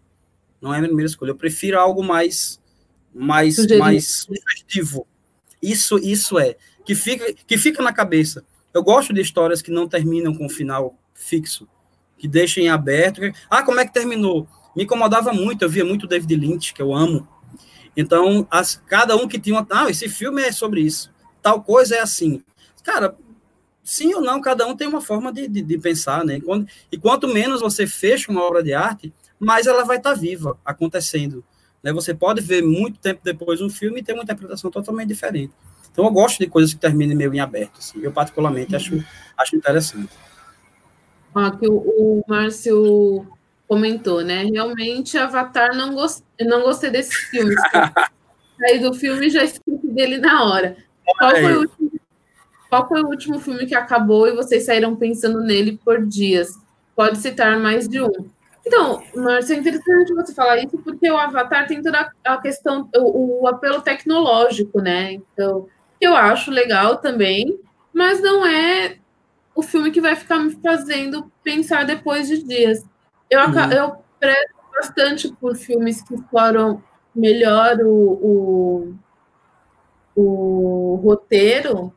[0.60, 1.30] não é a minha primeira escolha.
[1.30, 2.60] Eu prefiro algo mais
[3.14, 5.06] mais mais sugestivo.
[5.62, 8.44] Isso isso é que fica que fica na cabeça.
[8.74, 11.66] Eu gosto de histórias que não terminam com um final fixo,
[12.18, 13.20] que deixem aberto.
[13.50, 14.48] Ah, como é que terminou?
[14.74, 17.26] Me incomodava muito, eu via muito David Lynch, que eu amo.
[17.96, 21.10] Então, as, cada um que tinha uma, ah, esse filme é sobre isso.
[21.40, 22.42] Tal coisa é assim.
[22.82, 23.16] Cara,
[23.82, 26.40] sim ou não, cada um tem uma forma de, de, de pensar, né?
[26.40, 30.20] Quando, e quanto menos você fecha uma obra de arte, mas ela vai estar tá
[30.20, 31.42] viva, acontecendo.
[31.82, 31.92] Né?
[31.92, 35.52] Você pode ver muito tempo depois um filme e ter uma interpretação totalmente diferente.
[35.90, 37.78] Então, eu gosto de coisas que terminem meio em aberto.
[37.78, 38.00] Assim.
[38.02, 39.02] Eu, particularmente, acho,
[39.38, 40.10] acho interessante.
[41.37, 43.26] Ó, que o, o Márcio
[43.68, 44.45] comentou, né?
[44.45, 46.24] Realmente, Avatar, não, gost...
[46.41, 47.55] não gostei desse filme.
[48.59, 50.78] Saí do filme e já esqueci dele na hora.
[51.05, 51.93] Qual foi, último...
[52.70, 56.55] Qual foi o último filme que acabou e vocês saíram pensando nele por dias?
[56.95, 58.11] Pode citar mais de um.
[58.66, 63.43] Então, Márcio, é interessante você falar isso, porque o Avatar tem toda a questão, o,
[63.43, 65.12] o apelo tecnológico, né?
[65.12, 65.68] Então,
[66.01, 67.61] eu acho legal também,
[67.93, 68.97] mas não é
[69.57, 72.84] o filme que vai ficar me fazendo pensar depois de dias.
[73.30, 73.72] Eu, uhum.
[73.72, 76.84] eu prezo bastante por filmes que exploram
[77.14, 78.94] melhor o,
[80.14, 81.92] o, o roteiro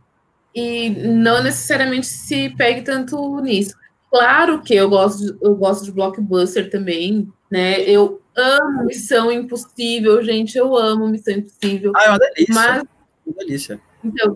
[0.55, 3.77] e não necessariamente se pegue tanto nisso.
[4.09, 7.81] Claro que eu gosto, eu gosto de blockbuster também, né?
[7.81, 11.91] Eu amo Missão Impossível, gente, eu amo Missão Impossível.
[11.95, 12.53] Ah, é uma delícia.
[12.55, 12.83] Mas,
[13.27, 13.81] uma delícia.
[14.03, 14.33] Então,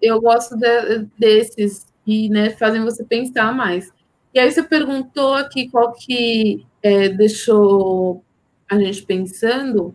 [0.00, 3.92] eu gosto de, desses que né, fazem você pensar mais.
[4.32, 8.22] E aí você perguntou aqui qual que é, deixou
[8.70, 9.94] a gente pensando.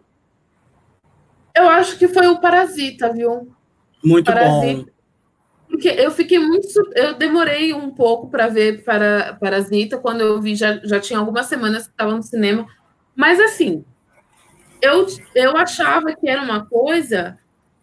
[1.56, 3.50] Eu acho que foi o Parasita, viu?
[4.04, 4.84] Muito Parasita.
[4.84, 4.92] bom.
[5.70, 6.68] Porque eu fiquei muito.
[6.94, 11.46] Eu demorei um pouco para ver para Parasita, quando eu vi, já, já tinha algumas
[11.46, 12.68] semanas que estava no cinema.
[13.16, 13.86] Mas, assim,
[14.82, 17.38] eu, eu achava que era uma coisa.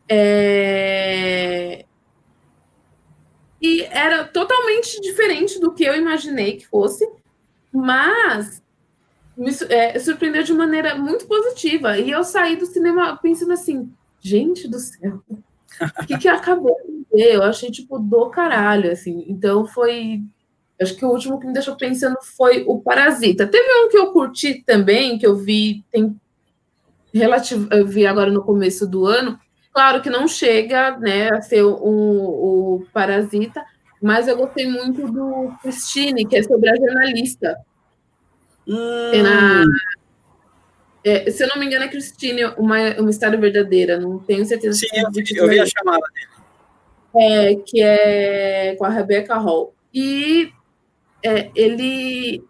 [0.07, 1.85] É...
[3.61, 7.09] E era totalmente diferente do que eu imaginei que fosse,
[7.73, 8.63] mas
[9.37, 11.99] me é, surpreendeu de maneira muito positiva.
[11.99, 13.91] E eu saí do cinema pensando assim:
[14.21, 15.23] gente do céu,
[16.01, 17.35] o que, que acabou de ver?
[17.35, 19.25] Eu achei, tipo, do caralho, assim.
[19.29, 20.23] Então foi.
[20.81, 23.47] Acho que o último que me deixou pensando foi o Parasita.
[23.49, 26.17] Teve um que eu curti também, que eu vi, tem
[27.13, 29.39] relativo, eu vi agora no começo do ano.
[29.79, 33.65] Claro que não chega né, a ser o, o Parasita,
[34.03, 37.57] mas eu gostei muito do Christine, que é sobre a jornalista.
[38.67, 39.23] Hum.
[39.23, 39.65] Na,
[41.05, 44.81] é, se eu não me engano, é Christine, uma, uma história verdadeira, não tenho certeza.
[44.81, 46.27] Sim, eu eu vi a chamada dele.
[47.15, 49.73] É, que é com a Rebecca Hall.
[49.95, 50.53] E
[51.23, 52.43] é, ele.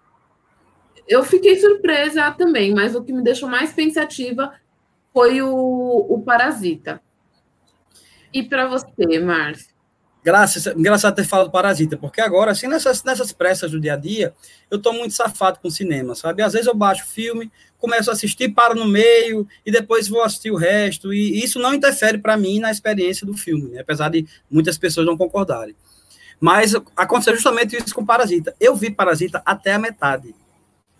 [1.07, 4.55] Eu fiquei surpresa também, mas o que me deixou mais pensativa
[5.13, 7.03] foi o, o Parasita.
[8.33, 9.79] E para você, Márcio?
[10.23, 14.35] Graças, engraçado ter falado Parasita, porque agora, assim, nessas, nessas pressas do dia a dia,
[14.71, 16.43] eu tô muito safado com cinema, sabe?
[16.43, 20.51] Às vezes eu baixo filme, começo a assistir, paro no meio e depois vou assistir
[20.51, 21.15] o resto.
[21.15, 23.81] E isso não interfere para mim na experiência do filme, né?
[23.81, 25.75] apesar de muitas pessoas não concordarem.
[26.41, 28.55] Mas aconteceu justamente isso com Parasita.
[28.61, 30.35] Eu vi Parasita até a metade.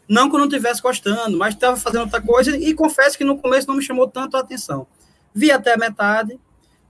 [0.09, 3.39] Não que eu não estivesse gostando, mas estava fazendo outra coisa e confesso que no
[3.39, 4.87] começo não me chamou tanto a atenção.
[5.35, 6.41] Vi até a metade,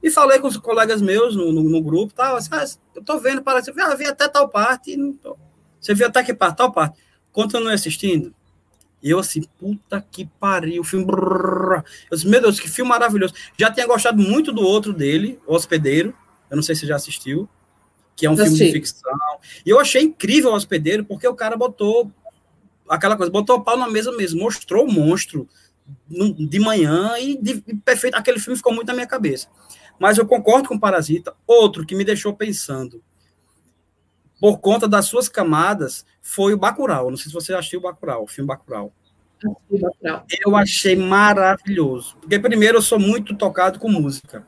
[0.03, 3.19] E falei com os colegas meus no, no, no grupo, tal, assim, ah, eu tô
[3.19, 4.97] vendo, parece, ah, vi até tal parte,
[5.81, 6.99] você viu até que parte, tal parte.
[7.33, 8.35] Continue assistindo.
[9.03, 11.05] E eu assim, puta que pariu, o filme.
[11.05, 11.85] Brrr.
[12.11, 13.33] Eu disse, meu Deus, que filme maravilhoso.
[13.57, 16.15] Já tinha gostado muito do outro dele, O Hospedeiro.
[16.51, 17.49] Eu não sei se você já assistiu.
[18.17, 19.13] Que é um filme de ficção.
[19.65, 22.11] E eu achei incrível o Hospedeiro, porque o cara botou
[22.89, 25.49] aquela coisa, botou o pau na mesa mesmo, mostrou o monstro
[26.09, 28.17] de manhã e de, perfeito.
[28.17, 29.47] Aquele filme ficou muito na minha cabeça.
[29.99, 31.35] Mas eu concordo com Parasita.
[31.47, 33.03] Outro que me deixou pensando,
[34.41, 37.11] por conta das suas camadas, foi o Bacurau.
[37.11, 38.93] Não sei se você assistiu o Bacurau, o filme Bacurau.
[40.45, 42.17] Eu achei maravilhoso.
[42.21, 44.47] Porque, primeiro, eu sou muito tocado com música.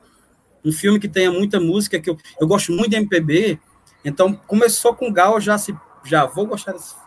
[0.64, 3.58] Um filme que tenha muita música, que eu, eu gosto muito de MPB.
[4.04, 5.74] Então, começou com Gal, já, se,
[6.04, 6.99] já vou gostar desse filme.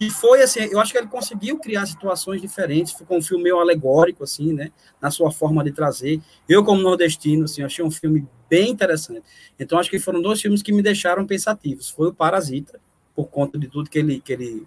[0.00, 3.58] E foi assim, eu acho que ele conseguiu criar situações diferentes, ficou um filme meio
[3.58, 4.70] alegórico, assim, né,
[5.00, 6.20] na sua forma de trazer.
[6.48, 9.22] Eu, como nordestino, assim, achei um filme bem interessante.
[9.58, 11.88] Então, acho que foram dois filmes que me deixaram pensativos.
[11.88, 12.80] Foi o Parasita,
[13.14, 14.20] por conta de tudo que ele...
[14.20, 14.66] Que ele...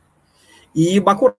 [0.74, 1.38] E Bacurau.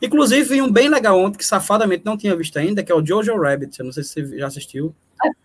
[0.00, 3.04] Inclusive, vi um bem legal ontem, que safadamente não tinha visto ainda, que é o
[3.04, 4.94] Jojo Rabbit, eu não sei se você já assistiu.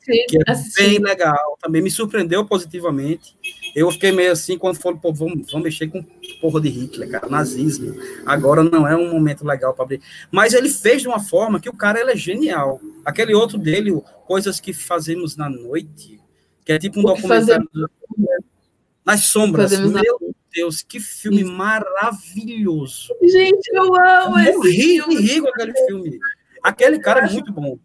[0.06, 3.38] Que é bem legal, também me surpreendeu positivamente.
[3.76, 6.04] Eu fiquei meio assim quando foram, pô, vamos, vamos mexer com
[6.42, 7.96] porra de Hitler, cara, nazismo.
[8.26, 10.02] Agora não é um momento legal para abrir.
[10.32, 12.82] Mas ele fez de uma forma que o cara ele é genial.
[13.06, 13.92] Aquele outro dele,
[14.26, 16.20] Coisas que Fazemos na Noite,
[16.66, 17.70] que é tipo um documentário
[19.06, 19.72] nas sombras.
[19.80, 20.02] Meu na...
[20.52, 23.16] Deus, que filme maravilhoso.
[23.22, 25.16] Gente, eu amo eu esse ri, filme.
[25.16, 26.20] ri com aquele filme.
[26.64, 27.78] Aquele cara é muito bom.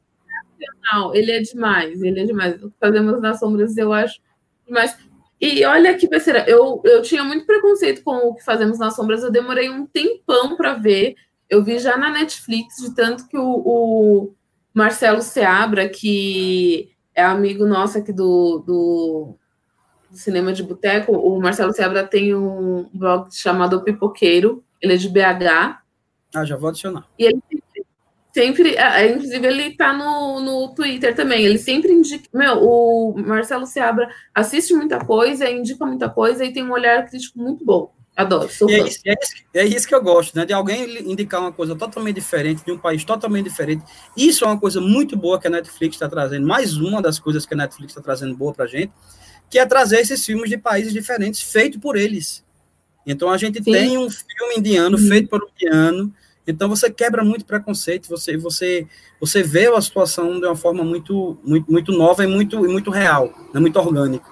[0.93, 2.63] Não, ele é demais, ele é demais.
[2.63, 4.21] O que fazemos nas sombras, eu acho
[4.67, 4.97] demais.
[5.41, 9.23] E olha que besteira, eu, eu tinha muito preconceito com o que fazemos nas sombras,
[9.23, 11.17] eu demorei um tempão para ver.
[11.51, 14.35] Eu vi já na Netflix, de tanto que o, o
[14.73, 19.37] Marcelo Seabra, que é amigo nosso aqui do, do,
[20.11, 25.09] do Cinema de Boteco, o Marcelo Seabra tem um blog chamado Pipoqueiro, ele é de
[25.09, 25.81] BH.
[26.35, 27.07] Ah, já vou adicionar.
[27.19, 27.41] E ele
[28.35, 28.76] sempre,
[29.11, 34.74] inclusive ele está no, no Twitter também, ele sempre indica, meu, o Marcelo Seabra assiste
[34.74, 37.95] muita coisa, indica muita coisa e tem um olhar crítico muito bom.
[38.16, 40.45] Adoro, sou é isso, é, isso, é isso que eu gosto, né?
[40.47, 43.82] De alguém indicar uma coisa totalmente diferente, de um país totalmente diferente.
[44.16, 46.47] Isso é uma coisa muito boa que a Netflix está trazendo.
[46.47, 48.93] Mais uma das coisas que a Netflix está trazendo boa para gente,
[49.51, 52.45] que é trazer esses filmes de países diferentes, feito por eles.
[53.05, 53.72] Então a gente Sim.
[53.72, 55.09] tem um filme indiano uhum.
[55.09, 56.14] feito por um indiano,
[56.47, 58.87] então você quebra muito preconceito, você você
[59.21, 62.91] você vê a situação de uma forma muito muito, muito nova e muito e muito
[62.91, 64.31] real, né, muito orgânica.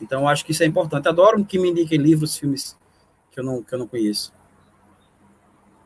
[0.00, 1.08] Então acho que isso é importante.
[1.08, 2.76] Adoro que me indiquem livros, filmes
[3.30, 4.32] que eu não que eu não conheço.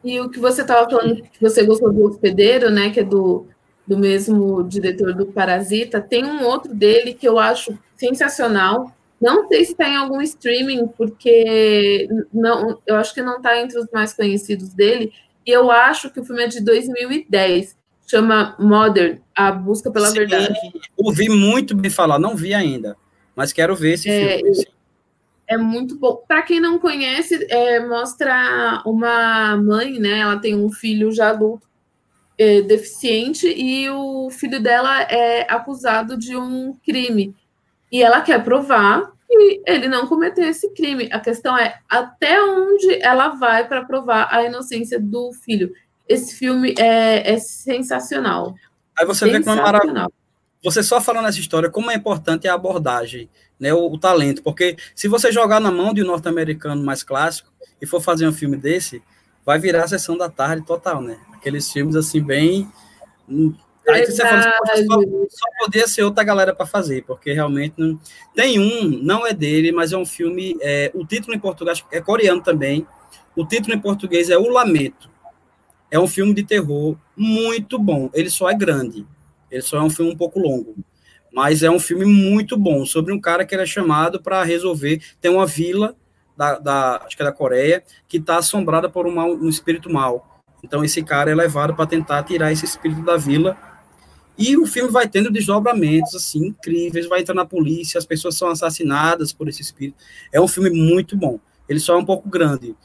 [0.02, 3.46] E o que você estava falando que você gostou do Hospedeiro, né, que é do
[3.86, 8.92] do mesmo diretor do Parasita, tem um outro dele que eu acho sensacional.
[9.18, 13.78] Não sei se está em algum streaming, porque não, eu acho que não está entre
[13.78, 15.10] os mais conhecidos dele,
[15.50, 17.76] eu acho que o filme é de 2010.
[18.06, 20.54] Chama Modern, A Busca pela Sim, Verdade.
[20.96, 22.96] Ouvi muito bem falar, não vi ainda,
[23.36, 24.66] mas quero ver esse é, filme.
[25.46, 26.22] É muito bom.
[26.26, 30.20] Para quem não conhece, é, mostra uma mãe, né?
[30.20, 31.68] Ela tem um filho já adulto
[32.38, 37.34] é, deficiente e o filho dela é acusado de um crime.
[37.90, 41.08] E ela quer provar e ele não cometeu esse crime.
[41.12, 45.72] A questão é até onde ela vai para provar a inocência do filho.
[46.08, 48.54] Esse filme é, é sensacional.
[48.98, 50.12] Aí você vê como é maravilhoso.
[50.64, 53.28] Você só falando essa história, como é importante a abordagem,
[53.60, 54.42] né, o, o talento.
[54.42, 58.32] Porque se você jogar na mão de um norte-americano mais clássico e for fazer um
[58.32, 59.02] filme desse,
[59.44, 61.18] vai virar a sessão da tarde total, né?
[61.32, 62.68] Aqueles filmes assim, bem
[63.28, 63.54] hum,
[63.88, 67.98] Aí você fala assim, só, só podia ser outra galera para fazer, porque realmente não.
[68.34, 70.56] Tem um, não é dele, mas é um filme.
[70.60, 72.86] É, o título em português é coreano também.
[73.36, 75.08] O título em português é O Lamento.
[75.90, 78.10] É um filme de terror muito bom.
[78.12, 79.06] Ele só é grande.
[79.50, 80.74] Ele só é um filme um pouco longo.
[81.32, 85.00] Mas é um filme muito bom sobre um cara que era é chamado para resolver.
[85.20, 85.94] Tem uma vila
[86.36, 89.90] da, da, acho que é da Coreia que está assombrada por um, mal, um espírito
[89.90, 90.42] mal.
[90.62, 93.56] Então esse cara é levado para tentar tirar esse espírito da vila
[94.38, 98.48] e o filme vai tendo desdobramentos assim incríveis, vai entrando na polícia, as pessoas são
[98.48, 99.98] assassinadas por esse espírito.
[100.32, 101.40] É um filme muito bom.
[101.68, 102.76] Ele só é um pouco grande.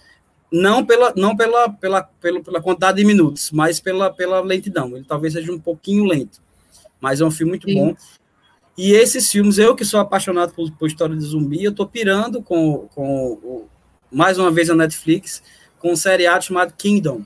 [0.52, 4.96] Não pela não pela pela pela, pela quantidade de minutos, mas pela pela lentidão.
[4.96, 6.42] Ele talvez seja um pouquinho lento.
[7.00, 7.76] Mas é um filme muito Sim.
[7.76, 7.96] bom.
[8.76, 12.42] E esses filmes, eu que sou apaixonado por, por história de zumbi, eu tô pirando
[12.42, 13.68] com, com
[14.12, 15.44] mais uma vez a Netflix,
[15.78, 17.22] com um seriado chamado Kingdom,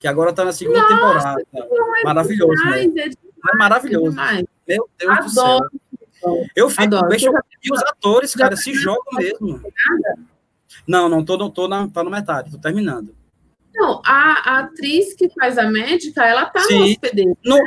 [0.00, 1.42] que agora está na segunda Nossa, temporada.
[1.54, 3.10] É Maravilhoso, né?
[3.46, 4.16] É, é maravilhoso.
[4.66, 5.70] Meu Deus Adoro.
[5.70, 6.46] do céu.
[6.56, 7.08] Eu fico Adoro.
[7.08, 7.44] bem chocado.
[7.62, 9.60] E os atores, cara, se jogam mesmo.
[10.86, 13.14] Não, não tô, não tô na, tá na metade, tô terminando.
[13.74, 16.78] Não, a, a, atriz que faz a médica, ela tá Sim.
[16.78, 17.38] no hospedeiro.
[17.44, 17.64] No, né?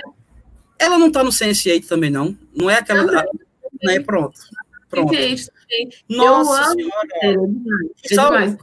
[0.80, 2.38] Ela não tá no Sense8 também, não?
[2.55, 3.03] Não é aquela.
[3.03, 4.39] Não, é pronto.
[4.89, 5.13] Pronto.
[6.09, 7.07] Nossa senhora.
[8.03, 8.57] É Sabe,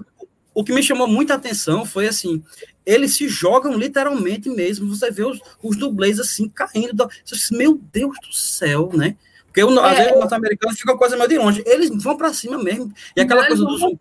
[0.55, 2.43] o que me chamou muita atenção foi assim:
[2.87, 4.95] eles se jogam literalmente mesmo.
[4.95, 7.09] Você vê os, os dublês assim caindo.
[7.51, 9.17] Meu Deus do céu, né?
[9.47, 11.63] Porque eu, é, às vezes o norte-americano fica coisa meio de longe.
[11.67, 12.93] Eles vão para cima mesmo.
[13.17, 14.01] E aquela coisa do zumbi.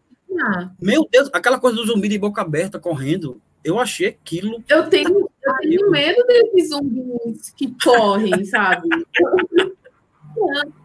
[0.82, 3.42] Meu Deus, aquela coisa do zumbi de boca aberta correndo.
[3.64, 4.64] Eu achei aquilo.
[4.68, 8.90] Eu tenho, eu tenho medo desses zumbis que correm, sabe?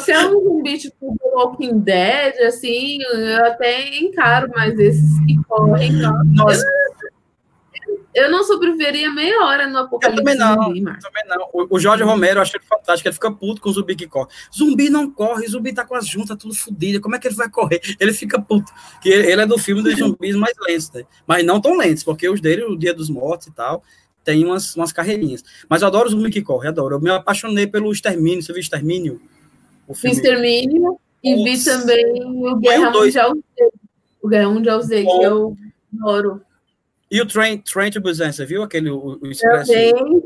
[0.00, 5.42] Se é um zumbi tipo do Walking Dead, assim, eu até encaro, mas esses que
[5.48, 6.62] correm, nossa.
[6.64, 7.10] Eu,
[8.12, 10.20] eu não sobreviveria meia hora no apocalipse.
[10.20, 11.66] Eu também não, zumbi, também não.
[11.70, 14.28] O, Jorge Romero, eu achei fantástico, ele fica puto com o zumbi que corre.
[14.54, 17.48] Zumbi não corre, zumbi tá com as juntas tudo fodidas, como é que ele vai
[17.48, 17.80] correr?
[17.98, 18.70] Ele fica puto.
[19.00, 21.04] Que ele é do filme dos zumbis mais lentos, né?
[21.26, 23.82] Mas não tão lentos, porque os dele, o Dia dos Mortos e tal,
[24.24, 25.42] tem umas, umas carreirinhas.
[25.68, 26.96] Mas eu adoro o zumbi que corre, adoro.
[26.96, 29.22] Eu me apaixonei pelo Extermínio, você viu Extermínio?
[29.90, 30.16] O filme.
[30.16, 31.44] Extermínio, e Nossa.
[31.44, 33.70] vi também o Guerra Mundial Z.
[34.22, 35.56] O Guerra Mundial Z, que eu
[35.92, 36.42] adoro.
[37.10, 39.72] E o Train, Train to Busan, você viu aquele o, o Expresso?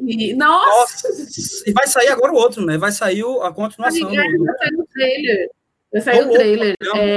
[0.02, 0.34] vi.
[0.34, 1.08] Nossa!
[1.08, 1.64] Nossa!
[1.66, 2.76] E vai sair agora o outro, né?
[2.76, 4.06] Vai sair a continuação.
[4.06, 5.50] Vai sair o trailer.
[5.90, 6.76] Vai sair o trailer.
[6.94, 7.16] É,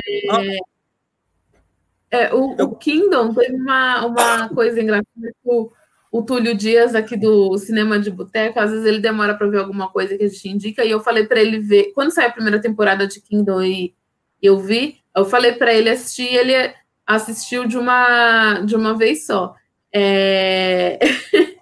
[2.09, 5.33] é, o, o Kingdom teve uma, uma coisa engraçada.
[5.43, 5.69] O,
[6.17, 9.89] o Túlio Dias, aqui do Cinema de Boteco, às vezes ele demora para ver alguma
[9.89, 11.91] coisa que a gente indica, e eu falei para ele ver.
[11.93, 13.93] Quando saiu a primeira temporada de Kingdom e
[14.41, 16.73] eu vi, eu falei para ele assistir, ele
[17.05, 19.55] assistiu de uma, de uma vez só.
[19.93, 20.99] É...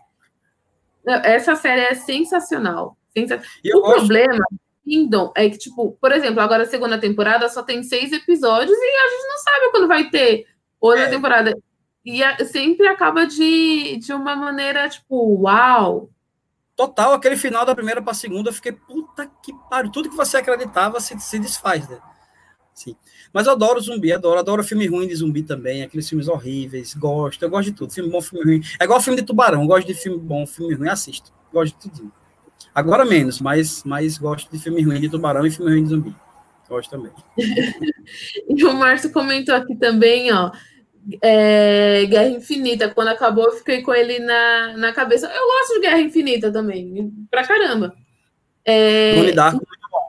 [1.06, 2.98] Essa série é sensacional.
[3.74, 4.44] O problema
[4.84, 8.84] Kingdom é que, tipo, por exemplo, agora a segunda temporada só tem seis episódios e
[8.84, 10.46] a gente não sabe quando vai ter
[10.80, 11.10] outra é.
[11.10, 11.54] temporada.
[12.06, 16.10] E sempre acaba de, de uma maneira, tipo, uau.
[16.76, 19.92] Total, aquele final da primeira para a segunda, eu fiquei, puta que pariu.
[19.92, 21.98] Tudo que você acreditava se, se desfaz, né?
[22.76, 22.96] Sim.
[23.34, 27.42] Mas eu adoro zumbi, adoro, adoro filme ruim de zumbi também, aqueles filmes horríveis, gosto,
[27.42, 27.94] eu gosto de tudo.
[27.94, 28.62] Filme bom, filme ruim.
[28.80, 31.34] É igual filme de tubarão, gosto de filme bom, filme ruim, assisto.
[31.52, 32.12] Gosto de tudo.
[32.74, 36.16] Agora menos, mas, mas gosto de filme ruim de tubarão e filme ruim de zumbi.
[36.68, 37.12] Gosto também.
[38.50, 40.52] e o Márcio comentou aqui também, ó.
[41.22, 45.28] É, Guerra Infinita, quando acabou, eu fiquei com ele na, na cabeça.
[45.28, 47.96] Eu gosto de Guerra Infinita também, pra caramba.
[48.64, 49.36] É, muito
[49.92, 50.08] bom.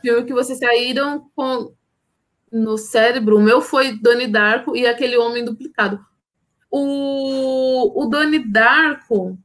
[0.00, 1.74] Filme que vocês saíram com
[2.50, 6.04] no cérebro, o meu foi Doni Darko e aquele homem duplicado.
[6.70, 9.38] O, o Doni Darko,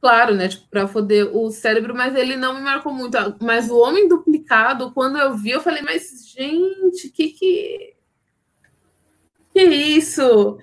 [0.00, 3.16] claro, né, tipo, para foder o cérebro, mas ele não me marcou muito.
[3.40, 7.93] Mas o homem duplicado, quando eu vi, eu falei, mas gente, que que
[9.54, 10.58] que isso?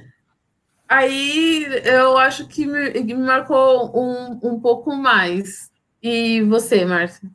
[0.88, 5.72] Aí eu acho que me, me marcou um, um pouco mais.
[6.04, 7.32] E você, Márcio?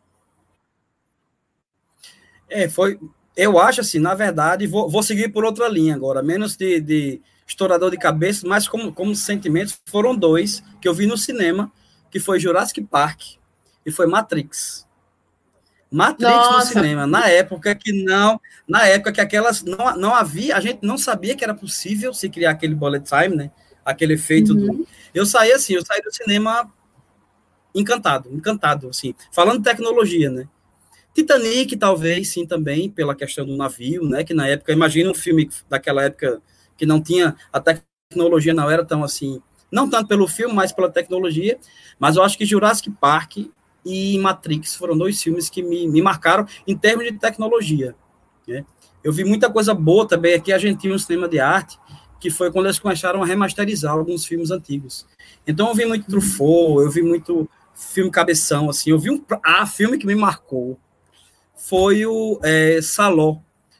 [2.48, 3.00] É, foi,
[3.34, 7.22] eu acho assim, na verdade, vou, vou seguir por outra linha agora, menos de, de
[7.46, 11.72] estourador de cabeça, mas como, como sentimentos, foram dois que eu vi no cinema,
[12.10, 13.36] que foi Jurassic Park
[13.84, 14.85] e foi Matrix.
[15.90, 16.58] Matrix Nossa.
[16.58, 20.80] no cinema, na época que não, na época que aquelas não, não havia, a gente
[20.82, 23.50] não sabia que era possível se criar aquele bullet time, né?
[23.84, 24.78] Aquele efeito uhum.
[24.78, 26.70] do, eu saí assim, eu saí do cinema
[27.74, 30.48] encantado, encantado assim, falando tecnologia, né?
[31.14, 34.22] Titanic, talvez, sim, também, pela questão do navio, né?
[34.22, 36.42] Que na época, imagina um filme daquela época
[36.76, 39.40] que não tinha, a tecnologia não era tão assim,
[39.72, 41.58] não tanto pelo filme, mas pela tecnologia.
[41.98, 43.38] Mas eu acho que Jurassic Park
[43.86, 47.94] e Matrix foram dois filmes que me, me marcaram em termos de tecnologia.
[48.46, 48.64] Né?
[49.02, 51.78] Eu vi muita coisa boa também aqui, a gente tinha um cinema de arte,
[52.18, 55.06] que foi quando eles começaram a remasterizar alguns filmes antigos.
[55.46, 59.66] Então eu vi muito Truffaut, eu vi muito filme cabeção, assim, eu vi um ah,
[59.66, 60.78] filme que me marcou,
[61.54, 63.36] foi o é, Saló,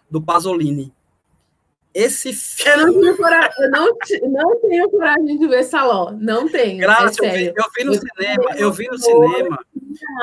[0.09, 0.93] do Pasolini.
[1.93, 2.83] Esse filme...
[2.83, 3.87] Eu não tenho coragem, eu não,
[4.29, 6.79] não tenho coragem de ver Saló, não tenho.
[6.79, 9.59] Graças, é eu, eu vi no eu cinema, eu vi no cinema,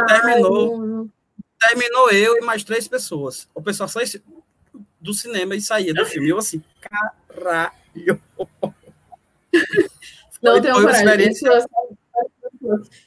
[0.08, 1.10] terminou,
[1.60, 3.48] terminou eu e mais três pessoas.
[3.54, 4.22] O pessoal saiu
[5.00, 6.30] do cinema e saía do filme.
[6.30, 8.22] Eu assim, caralho.
[10.42, 11.34] Não tenho coragem.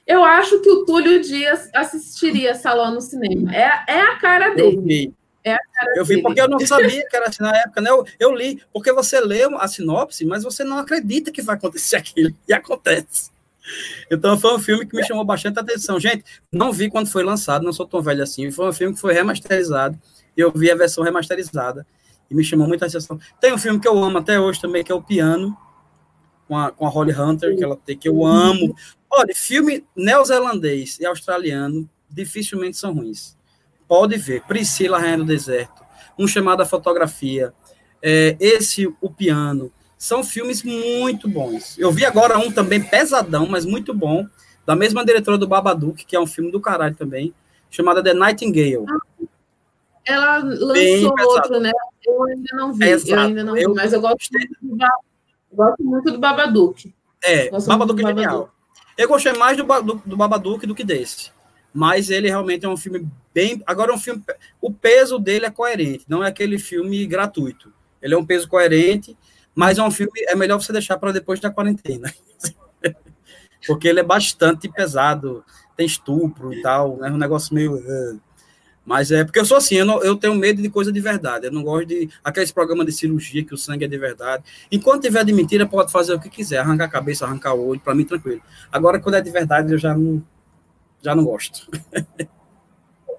[0.06, 3.54] Eu acho que o Túlio Dias assistiria Salão no cinema.
[3.54, 4.76] É, é a cara dele.
[4.76, 5.14] Eu vi.
[5.44, 7.88] É a cara eu vi porque eu não sabia que era assim na época, né?
[7.88, 11.96] Eu, eu li, porque você lê a sinopse, mas você não acredita que vai acontecer
[11.96, 12.34] aquilo.
[12.48, 13.30] E acontece.
[14.10, 15.98] Então foi um filme que me chamou bastante atenção.
[15.98, 18.50] Gente, não vi quando foi lançado, não sou tão velho assim.
[18.50, 19.98] Foi um filme que foi remasterizado.
[20.36, 21.86] Eu vi a versão remasterizada.
[22.30, 23.18] E me chamou muita atenção.
[23.40, 25.56] Tem um filme que eu amo até hoje também, que é o Piano,
[26.48, 28.74] com a, com a Holly Hunter, que ela tem, que eu amo.
[29.10, 33.36] Olha, filme neozelandês e australiano dificilmente são ruins.
[33.88, 34.42] Pode ver.
[34.42, 35.84] Priscila, Rainha do Deserto.
[36.18, 37.52] Um chamado A Fotografia.
[38.02, 39.72] É, esse, O Piano.
[39.98, 41.78] São filmes muito bons.
[41.78, 44.26] Eu vi agora um também pesadão, mas muito bom,
[44.66, 47.34] da mesma diretora do Babadook, que é um filme do caralho também,
[47.70, 48.84] chamada The Nightingale.
[50.04, 51.72] Ela lançou outro, né?
[52.04, 54.76] Eu ainda não vi, eu ainda não vi, mas eu gosto, muito do,
[55.52, 56.94] gosto muito do Babadook.
[57.22, 58.50] É, gosto Babadook é genial.
[58.96, 61.30] Eu gostei mais do, do, do Babadook do que desse.
[61.72, 63.62] Mas ele realmente é um filme bem.
[63.66, 64.22] Agora, é um filme.
[64.60, 67.72] O peso dele é coerente, não é aquele filme gratuito.
[68.00, 69.16] Ele é um peso coerente
[69.56, 72.12] mas é um filme, é melhor você deixar para depois da quarentena.
[73.66, 75.42] Porque ele é bastante pesado,
[75.74, 77.74] tem estupro e tal, é um negócio meio.
[77.74, 78.20] Uh,
[78.84, 81.46] mas é porque eu sou assim, eu, não, eu, tenho medo de coisa de verdade.
[81.46, 84.44] Eu não gosto de aqueles programas de cirurgia que o sangue é de verdade.
[84.70, 87.80] Enquanto tiver de mentira, pode fazer o que quiser, arrancar a cabeça, arrancar o olho,
[87.80, 88.40] para mim tranquilo.
[88.70, 90.22] Agora, quando é de verdade, eu já não,
[91.02, 91.68] já não gosto.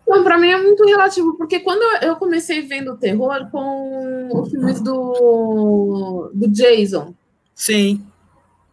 [0.08, 4.80] Não, para mim é muito relativo, porque quando eu comecei vendo terror com os filmes
[4.80, 7.14] do, do Jason.
[7.54, 8.06] Sim.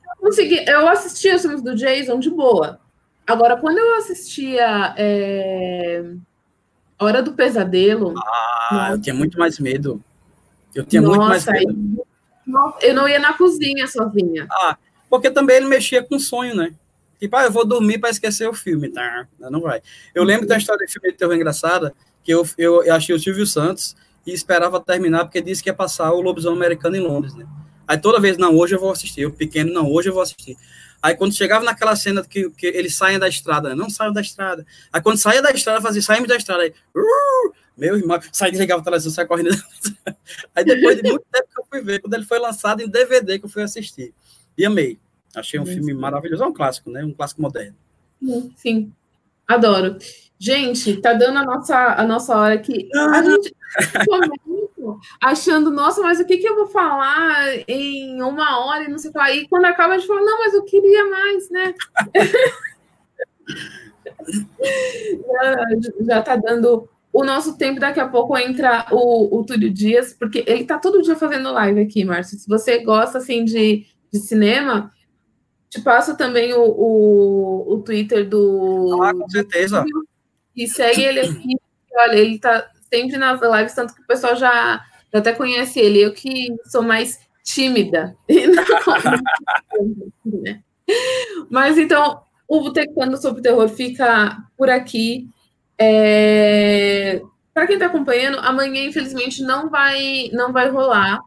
[0.05, 2.79] Eu, consegui, eu assistia os filmes do Jason de boa.
[3.27, 6.05] Agora, quando eu assistia é,
[6.99, 8.15] Hora do Pesadelo.
[8.71, 10.03] Ah, eu tinha muito mais medo.
[10.75, 12.07] Eu tinha nossa, muito mais medo.
[12.81, 14.47] Eu não ia na cozinha sozinha.
[14.51, 14.77] Ah,
[15.11, 16.73] porque também ele mexia com sonho, né?
[17.25, 19.27] Tipo, ah, eu vou dormir para esquecer o filme, tá?
[19.39, 19.81] Não vai.
[20.15, 23.47] Eu lembro da história de filme de terror engraçada, que eu, eu, achei o Silvio
[23.47, 23.97] Santos
[24.27, 27.47] e esperava terminar porque disse que ia passar o Lobisomem Americano em Londres, né?
[27.89, 29.23] Aí toda vez, não, hoje eu vou assistir.
[29.23, 30.55] Eu pequeno, não, hoje eu vou assistir.
[31.03, 33.75] Aí quando chegava naquela cena que, que eles saem da estrada, né?
[33.75, 34.67] não saiam da estrada.
[34.93, 36.63] Aí quando saía da estrada, fazia, saímos da estrada.
[36.63, 39.49] Aí, uh, meu irmão, sai desligava a televisão, sai correndo.
[40.55, 43.39] Aí depois de muito tempo que eu fui ver, quando ele foi lançado em DVD
[43.39, 44.13] que eu fui assistir.
[44.59, 44.99] E amei.
[45.37, 46.43] Achei um filme maravilhoso.
[46.43, 47.05] É um clássico, né?
[47.05, 47.77] Um clássico moderno.
[48.57, 48.93] Sim,
[49.47, 49.97] adoro.
[50.39, 52.89] Gente, tá dando a nossa, a nossa hora aqui.
[52.95, 53.55] A gente
[55.21, 59.11] achando, nossa, mas o que, que eu vou falar em uma hora e não sei
[59.11, 59.33] o que lá.
[59.33, 61.75] E quando acaba, a gente fala, não, mas eu queria mais, né?
[65.21, 65.57] já,
[66.01, 67.81] já tá dando o nosso tempo.
[67.81, 71.81] Daqui a pouco entra o, o Túlio Dias, porque ele tá todo dia fazendo live
[71.81, 72.39] aqui, Márcio.
[72.39, 74.93] Se você gosta, assim, de, de cinema,
[75.75, 79.03] te passo também o, o, o Twitter do.
[79.03, 79.85] Ah, com certeza.
[80.55, 81.57] e segue ele aqui.
[81.97, 86.01] Olha, ele tá sempre nas lives, tanto que o pessoal já, já até conhece ele.
[86.01, 88.17] Eu que sou mais tímida.
[90.25, 90.63] Né?
[91.51, 95.29] Mas então, o Botecando sobre Terror fica por aqui.
[95.79, 97.21] É...
[97.53, 101.21] Para quem está acompanhando, amanhã, infelizmente, não vai, não vai rolar.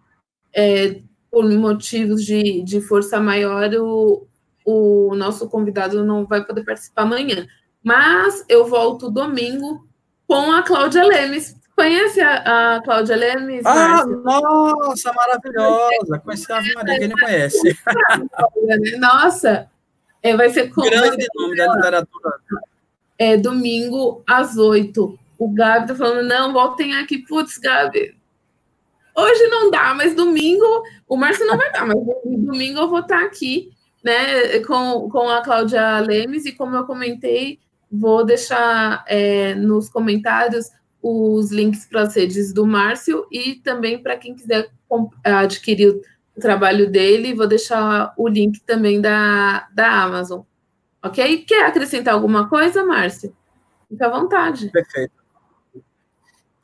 [0.54, 1.00] É,
[1.32, 4.27] por motivos de, de força maior, o,
[4.68, 7.48] o nosso convidado não vai poder participar amanhã.
[7.82, 9.88] Mas eu volto domingo
[10.28, 11.56] com a Cláudia Lemes.
[11.74, 13.66] Conhece a, a Cláudia Lemes?
[13.66, 16.20] Ah, nossa, maravilhosa!
[16.20, 17.78] Conheci a Maria, quem não conhece?
[19.00, 19.70] Nossa,
[20.22, 22.34] é, vai ser com, Grande nome da literatura.
[23.18, 25.18] É, domingo às oito.
[25.40, 27.20] O Gabi tá falando, não, voltem aqui.
[27.20, 28.18] Putz, Gabi,
[29.16, 33.24] hoje não dá, mas domingo, o Márcio não vai dar, mas domingo eu vou estar
[33.24, 33.72] aqui
[34.04, 37.60] né, com, com a Cláudia Lemes, e como eu comentei,
[37.92, 40.70] vou deixar é, nos comentários
[41.02, 44.70] os links para as redes do Márcio e também para quem quiser
[45.24, 46.02] adquirir
[46.36, 50.42] o trabalho dele, vou deixar o link também da, da Amazon.
[51.02, 51.46] Ok?
[51.46, 53.36] Quer acrescentar alguma coisa, Márcio?
[53.90, 54.70] Fica à vontade.
[54.70, 55.14] Perfeito.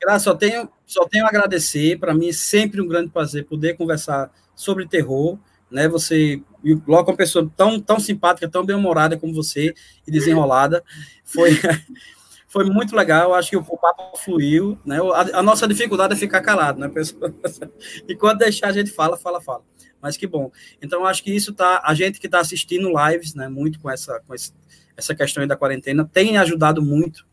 [0.00, 1.98] Graças, só tenho, só tenho a agradecer.
[1.98, 5.38] Para mim é sempre um grande prazer poder conversar sobre terror
[5.74, 5.88] né?
[5.88, 9.74] Você e uma pessoa tão, tão simpática, tão bem-humorada como você
[10.06, 10.82] e desenrolada.
[11.24, 11.50] Foi,
[12.46, 13.30] foi muito legal.
[13.30, 14.98] Eu acho que o, papo fluiu, né?
[15.12, 17.30] A, a, nossa dificuldade é ficar calado, né, pessoal?
[18.08, 19.62] E quando deixar a gente fala, fala, fala.
[20.00, 20.52] Mas que bom.
[20.80, 21.82] Então, acho que isso tá.
[21.84, 23.48] A gente que está assistindo lives, né?
[23.48, 24.52] Muito com essa, com esse,
[24.96, 27.26] essa questão aí da quarentena, tem ajudado muito.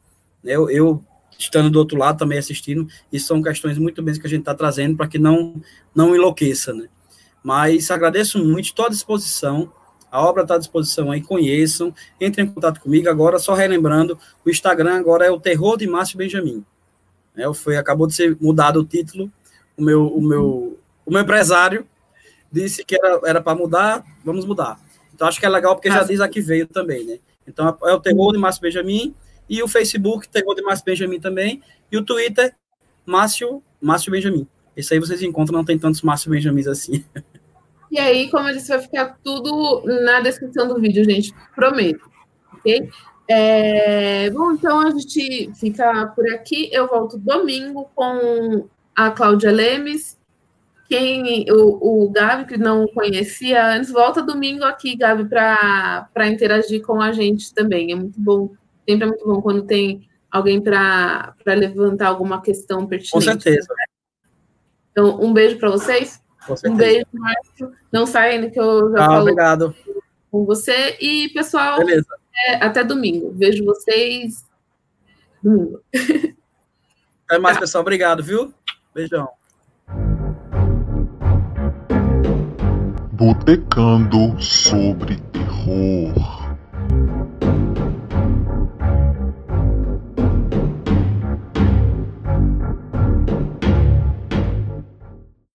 [0.44, 0.54] Né?
[0.56, 1.06] Eu, eu
[1.38, 4.54] estando do outro lado também assistindo, e são questões muito bem que a gente está
[4.54, 5.62] trazendo para que não,
[5.96, 6.90] não enlouqueça, né?
[7.44, 9.72] Mas agradeço muito, estou à disposição.
[10.12, 13.10] A obra está à disposição aí, conheçam, entrem em contato comigo.
[13.10, 16.66] Agora, só relembrando, o Instagram agora é o Terror de Márcio Benjamin.
[17.36, 19.32] É, foi, acabou de ser mudado o título.
[19.78, 21.88] O meu, o meu, o meu empresário
[22.52, 24.80] disse que era para mudar, vamos mudar.
[25.14, 27.20] Então acho que é legal porque já diz aqui veio também, né?
[27.48, 29.16] Então é o terror de Márcio Benjamin
[29.50, 31.62] e o Facebook terror de Márcio Benjamin também
[31.92, 32.54] e o Twitter
[33.06, 34.48] Márcio Márcio Benjamin.
[34.76, 37.06] Esse aí vocês encontram, não tem tantos Márcio Benjamins assim.
[37.92, 41.34] E aí, como eu disse, vai ficar tudo na descrição do vídeo, gente.
[41.54, 42.10] Prometo.
[42.54, 42.90] Ok?
[43.28, 46.70] É, bom, então a gente fica por aqui.
[46.72, 50.18] Eu volto domingo com a Cláudia Lemes.
[50.88, 57.02] Quem o, o Gabi, que não conhecia antes, volta domingo aqui, Gabi, para interagir com
[57.02, 57.92] a gente também.
[57.92, 58.50] É muito bom.
[58.88, 63.12] Sempre é muito bom quando tem alguém para levantar alguma questão pertinente.
[63.12, 63.68] Com certeza.
[64.92, 66.21] Então, um beijo para vocês.
[66.66, 67.72] Um beijo, Márcio.
[67.92, 69.76] Não saindo que eu já ah, falo obrigado.
[70.32, 70.98] com você.
[71.00, 72.08] E, pessoal, Beleza.
[72.48, 73.32] É, até domingo.
[73.36, 74.46] Vejo vocês
[75.44, 75.82] domingo.
[77.28, 77.62] Até mais, tá.
[77.62, 77.82] pessoal.
[77.82, 78.54] Obrigado, viu?
[78.94, 79.30] Beijão.
[83.14, 86.41] Botecando sobre terror.